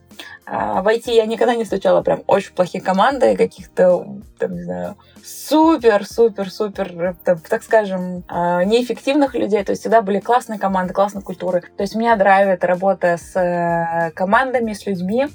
А, 0.46 0.82
В 0.82 0.88
IT 0.88 1.12
я 1.14 1.26
никогда 1.26 1.56
не 1.56 1.64
встречала 1.64 2.02
прям 2.02 2.24
очень 2.28 2.54
плохие 2.54 2.84
команды, 2.84 3.36
каких-то, 3.36 4.06
там, 4.38 4.56
не 4.56 4.64
знаю, 4.64 4.98
супер, 5.24 6.06
супер, 6.06 6.52
супер, 6.52 7.16
там, 7.24 7.40
так 7.40 7.64
скажем, 7.64 8.24
а, 8.28 8.64
неэффективных 8.64 9.36
людей. 9.36 9.64
То 9.64 9.72
есть 9.72 9.82
всегда 9.82 10.02
были 10.02 10.20
классные 10.20 10.60
команды, 10.60 10.94
классные 10.94 11.22
культуры. 11.24 11.62
То 11.78 11.84
есть 11.84 11.96
меня 11.96 12.16
драйвит 12.16 12.64
работа 12.64 13.18
с 13.18 13.40
э, 13.40 14.12
командами, 14.12 14.74
с 14.74 14.86
людьми. 14.86 15.28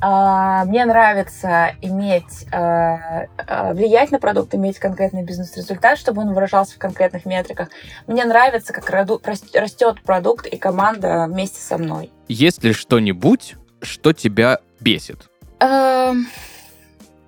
А, 0.00 0.64
Мне 0.64 0.84
нравится 0.84 1.74
иметь, 1.80 2.46
а, 2.52 3.26
а, 3.38 3.72
влиять 3.72 4.10
на 4.10 4.18
продукт, 4.18 4.54
иметь 4.54 4.78
конкретный 4.78 5.22
бизнес-результат, 5.22 5.98
чтобы 5.98 6.22
он 6.22 6.34
выражался 6.34 6.74
в 6.74 6.78
конкретных 6.78 7.24
метриках. 7.24 7.68
Мне 8.06 8.24
нравится, 8.24 8.72
как 8.72 8.88
растет 8.90 10.02
продукт 10.02 10.46
и 10.46 10.56
команда 10.58 11.26
вместе 11.28 11.60
со 11.60 11.78
мной. 11.78 12.12
Есть 12.28 12.62
ли 12.62 12.72
что-нибудь, 12.72 13.56
что 13.82 14.12
тебя 14.12 14.60
бесит? 14.80 15.28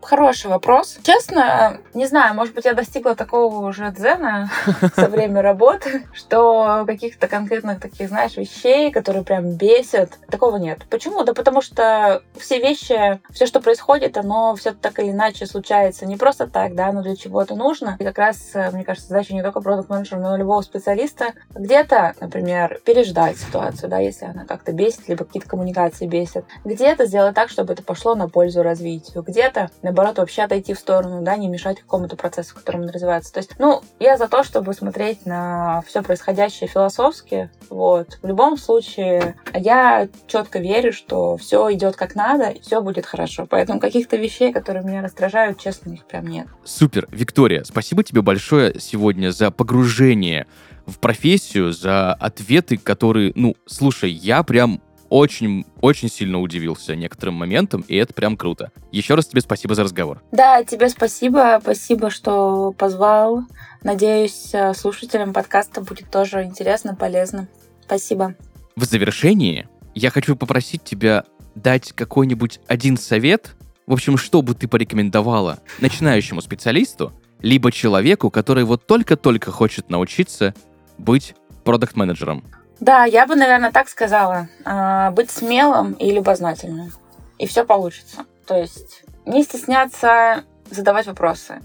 Хороший 0.08 0.46
вопрос. 0.46 0.96
Честно, 1.02 1.80
не 1.92 2.06
знаю, 2.06 2.34
может 2.34 2.54
быть, 2.54 2.64
я 2.64 2.72
достигла 2.72 3.14
такого 3.14 3.68
уже 3.68 3.90
дзена 3.90 4.50
со 4.96 5.06
время 5.06 5.42
работы, 5.42 6.06
что 6.14 6.84
каких-то 6.86 7.28
конкретных 7.28 7.78
таких, 7.78 8.08
знаешь, 8.08 8.34
вещей, 8.38 8.90
которые 8.90 9.22
прям 9.22 9.52
бесят, 9.58 10.12
такого 10.30 10.56
нет. 10.56 10.86
Почему? 10.88 11.24
Да 11.24 11.34
потому 11.34 11.60
что 11.60 12.22
все 12.38 12.58
вещи, 12.58 13.20
все, 13.32 13.44
что 13.44 13.60
происходит, 13.60 14.16
оно 14.16 14.56
все 14.56 14.72
так 14.72 14.98
или 14.98 15.10
иначе 15.10 15.44
случается 15.44 16.06
не 16.06 16.16
просто 16.16 16.46
так, 16.46 16.74
да, 16.74 16.90
но 16.90 17.02
для 17.02 17.14
чего-то 17.14 17.54
нужно. 17.54 17.98
И 17.98 18.04
как 18.04 18.16
раз, 18.16 18.38
э, 18.54 18.70
мне 18.70 18.84
кажется, 18.84 19.10
задача 19.10 19.34
не 19.34 19.42
только 19.42 19.60
продукт 19.60 19.90
менеджера 19.90 20.20
но 20.20 20.36
и 20.36 20.38
любого 20.38 20.62
специалиста 20.62 21.34
где-то, 21.50 22.14
например, 22.18 22.80
переждать 22.82 23.36
ситуацию, 23.36 23.90
да, 23.90 23.98
если 23.98 24.24
она 24.24 24.46
как-то 24.46 24.72
бесит, 24.72 25.06
либо 25.06 25.26
какие-то 25.26 25.50
коммуникации 25.50 26.06
бесят. 26.06 26.46
Где-то 26.64 27.04
сделать 27.04 27.34
так, 27.34 27.50
чтобы 27.50 27.74
это 27.74 27.82
пошло 27.82 28.14
на 28.14 28.30
пользу 28.30 28.62
развитию. 28.62 29.22
Где-то, 29.22 29.70
наоборот, 29.98 30.18
вообще 30.18 30.42
отойти 30.42 30.74
в 30.74 30.78
сторону, 30.78 31.22
да, 31.22 31.36
не 31.36 31.48
мешать 31.48 31.80
какому-то 31.80 32.16
процессу, 32.16 32.54
в 32.54 32.58
котором 32.58 32.82
он 32.82 32.90
развивается. 32.90 33.32
То 33.32 33.38
есть, 33.38 33.50
ну, 33.58 33.82
я 33.98 34.16
за 34.16 34.28
то, 34.28 34.44
чтобы 34.44 34.72
смотреть 34.72 35.26
на 35.26 35.82
все 35.86 36.02
происходящее 36.02 36.68
философски, 36.68 37.50
вот. 37.68 38.18
В 38.22 38.26
любом 38.26 38.56
случае, 38.56 39.34
я 39.52 40.08
четко 40.28 40.60
верю, 40.60 40.92
что 40.92 41.36
все 41.36 41.72
идет 41.72 41.96
как 41.96 42.14
надо, 42.14 42.50
и 42.50 42.60
все 42.60 42.80
будет 42.80 43.06
хорошо. 43.06 43.46
Поэтому 43.46 43.80
каких-то 43.80 44.16
вещей, 44.16 44.52
которые 44.52 44.84
меня 44.84 45.02
раздражают, 45.02 45.58
честно, 45.58 45.92
их 45.92 46.04
прям 46.04 46.26
нет. 46.26 46.46
Супер, 46.64 47.08
Виктория, 47.10 47.64
спасибо 47.64 48.04
тебе 48.04 48.22
большое 48.22 48.78
сегодня 48.78 49.30
за 49.30 49.50
погружение 49.50 50.46
в 50.86 51.00
профессию, 51.00 51.72
за 51.72 52.14
ответы, 52.14 52.78
которые, 52.78 53.32
ну, 53.34 53.56
слушай, 53.66 54.10
я 54.10 54.42
прям 54.42 54.80
очень, 55.08 55.64
очень 55.80 56.08
сильно 56.08 56.40
удивился 56.40 56.94
некоторым 56.94 57.34
моментам, 57.34 57.84
и 57.88 57.96
это 57.96 58.12
прям 58.12 58.36
круто. 58.36 58.72
Еще 58.92 59.14
раз 59.14 59.26
тебе 59.26 59.40
спасибо 59.40 59.74
за 59.74 59.84
разговор. 59.84 60.22
Да, 60.32 60.62
тебе 60.64 60.88
спасибо. 60.88 61.58
Спасибо, 61.62 62.10
что 62.10 62.72
позвал. 62.72 63.44
Надеюсь, 63.82 64.50
э, 64.52 64.74
слушателям 64.74 65.32
подкаста 65.32 65.80
будет 65.80 66.10
тоже 66.10 66.44
интересно, 66.44 66.94
полезно. 66.94 67.48
Спасибо. 67.84 68.34
В 68.76 68.84
завершении 68.84 69.68
я 69.94 70.10
хочу 70.10 70.36
попросить 70.36 70.84
тебя 70.84 71.24
дать 71.54 71.92
какой-нибудь 71.92 72.60
один 72.66 72.96
совет, 72.96 73.56
в 73.86 73.92
общем, 73.92 74.18
что 74.18 74.42
бы 74.42 74.54
ты 74.54 74.68
порекомендовала 74.68 75.60
начинающему 75.80 76.42
специалисту, 76.42 77.12
либо 77.40 77.72
человеку, 77.72 78.30
который 78.30 78.64
вот 78.64 78.86
только-только 78.86 79.50
хочет 79.50 79.88
научиться 79.88 80.54
быть 80.98 81.34
продукт-менеджером? 81.64 82.44
Да, 82.80 83.04
я 83.04 83.26
бы, 83.26 83.34
наверное, 83.34 83.72
так 83.72 83.88
сказала. 83.88 84.48
А, 84.64 85.10
быть 85.10 85.30
смелым 85.30 85.92
и 85.92 86.10
любознательным. 86.10 86.92
И 87.38 87.46
все 87.46 87.64
получится. 87.64 88.24
То 88.46 88.56
есть 88.56 89.04
не 89.26 89.42
стесняться 89.42 90.44
задавать 90.70 91.06
вопросы. 91.06 91.60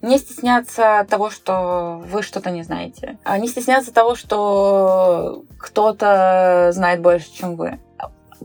Не 0.00 0.18
стесняться 0.18 1.06
того, 1.10 1.30
что 1.30 2.02
вы 2.06 2.22
что-то 2.22 2.50
не 2.50 2.62
знаете. 2.62 3.18
А 3.24 3.38
не 3.38 3.48
стесняться 3.48 3.92
того, 3.92 4.14
что 4.14 5.44
кто-то 5.58 6.70
знает 6.72 7.00
больше, 7.00 7.32
чем 7.32 7.56
вы. 7.56 7.80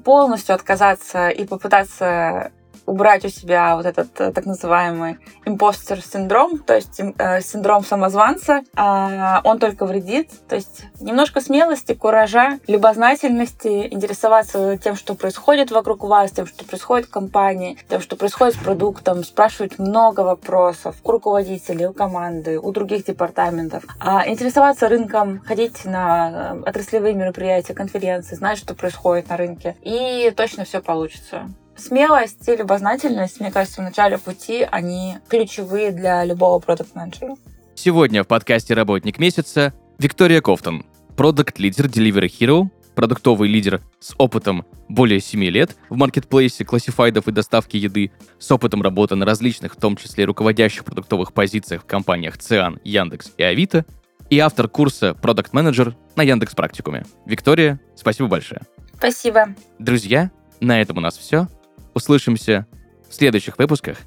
Полностью 0.03 0.55
отказаться 0.55 1.29
и 1.29 1.45
попытаться 1.45 2.51
убрать 2.85 3.25
у 3.25 3.29
себя 3.29 3.75
вот 3.75 3.85
этот 3.85 4.19
э, 4.19 4.31
так 4.31 4.45
называемый 4.45 5.17
импостер 5.45 6.01
синдром, 6.01 6.59
то 6.59 6.75
есть 6.75 6.99
э, 6.99 7.41
синдром 7.41 7.83
самозванца, 7.83 8.63
э, 8.75 9.35
он 9.43 9.59
только 9.59 9.85
вредит. 9.85 10.29
То 10.47 10.55
есть 10.55 10.85
немножко 10.99 11.41
смелости, 11.41 11.93
куража, 11.93 12.59
любознательности, 12.67 13.87
интересоваться 13.91 14.77
тем, 14.77 14.95
что 14.95 15.15
происходит 15.15 15.71
вокруг 15.71 16.03
вас, 16.03 16.31
тем, 16.31 16.45
что 16.45 16.65
происходит 16.65 17.07
в 17.07 17.11
компании, 17.11 17.77
тем, 17.89 18.01
что 18.01 18.15
происходит 18.15 18.55
с 18.55 18.57
продуктом, 18.57 19.23
спрашивать 19.23 19.79
много 19.79 20.21
вопросов 20.21 20.95
у 21.03 21.11
руководителей, 21.11 21.87
у 21.87 21.93
команды, 21.93 22.59
у 22.59 22.71
других 22.71 23.05
департаментов. 23.05 23.83
А 23.99 24.27
интересоваться 24.27 24.89
рынком, 24.89 25.39
ходить 25.39 25.85
на 25.85 26.53
э, 26.55 26.69
отраслевые 26.69 27.13
мероприятия, 27.13 27.73
конференции, 27.73 28.35
знать, 28.35 28.57
что 28.57 28.75
происходит 28.75 29.29
на 29.29 29.37
рынке. 29.37 29.75
И 29.81 30.31
точно 30.35 30.65
все 30.65 30.81
получится 30.81 31.49
смелость 31.83 32.47
и 32.47 32.55
любознательность, 32.55 33.39
мне 33.39 33.51
кажется, 33.51 33.81
в 33.81 33.83
начале 33.83 34.17
пути, 34.17 34.65
они 34.71 35.17
ключевые 35.27 35.91
для 35.91 36.23
любого 36.23 36.59
продукт-менеджера. 36.59 37.35
Сегодня 37.75 38.23
в 38.23 38.27
подкасте 38.27 38.73
«Работник 38.73 39.19
месяца» 39.19 39.73
Виктория 39.99 40.41
Кофтон, 40.41 40.85
продукт-лидер 41.17 41.85
Delivery 41.85 42.27
Hero, 42.27 42.67
продуктовый 42.95 43.49
лидер 43.49 43.81
с 43.99 44.13
опытом 44.17 44.65
более 44.87 45.19
7 45.19 45.43
лет 45.45 45.75
в 45.89 45.95
маркетплейсе 45.95 46.63
классифайдов 46.63 47.27
и 47.27 47.31
доставки 47.31 47.77
еды, 47.77 48.11
с 48.39 48.51
опытом 48.51 48.81
работы 48.81 49.15
на 49.15 49.25
различных, 49.25 49.73
в 49.73 49.79
том 49.79 49.97
числе 49.97 50.25
руководящих 50.25 50.85
продуктовых 50.85 51.33
позициях 51.33 51.83
в 51.83 51.85
компаниях 51.85 52.37
Циан, 52.37 52.79
Яндекс 52.83 53.31
и 53.37 53.43
Авито, 53.43 53.85
и 54.29 54.39
автор 54.39 54.67
курса 54.67 55.17
Product 55.21 55.51
Manager 55.51 55.95
на 56.15 56.23
Яндекс 56.23 56.55
Практикуме. 56.55 57.05
Виктория, 57.25 57.79
спасибо 57.95 58.29
большое. 58.29 58.61
Спасибо. 58.95 59.55
Друзья, 59.79 60.31
на 60.59 60.79
этом 60.79 60.97
у 60.97 61.01
нас 61.01 61.17
все. 61.17 61.47
Услышимся 61.93 62.67
в 63.09 63.13
следующих 63.13 63.57
выпусках. 63.57 63.97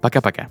Пока-пока. 0.00 0.48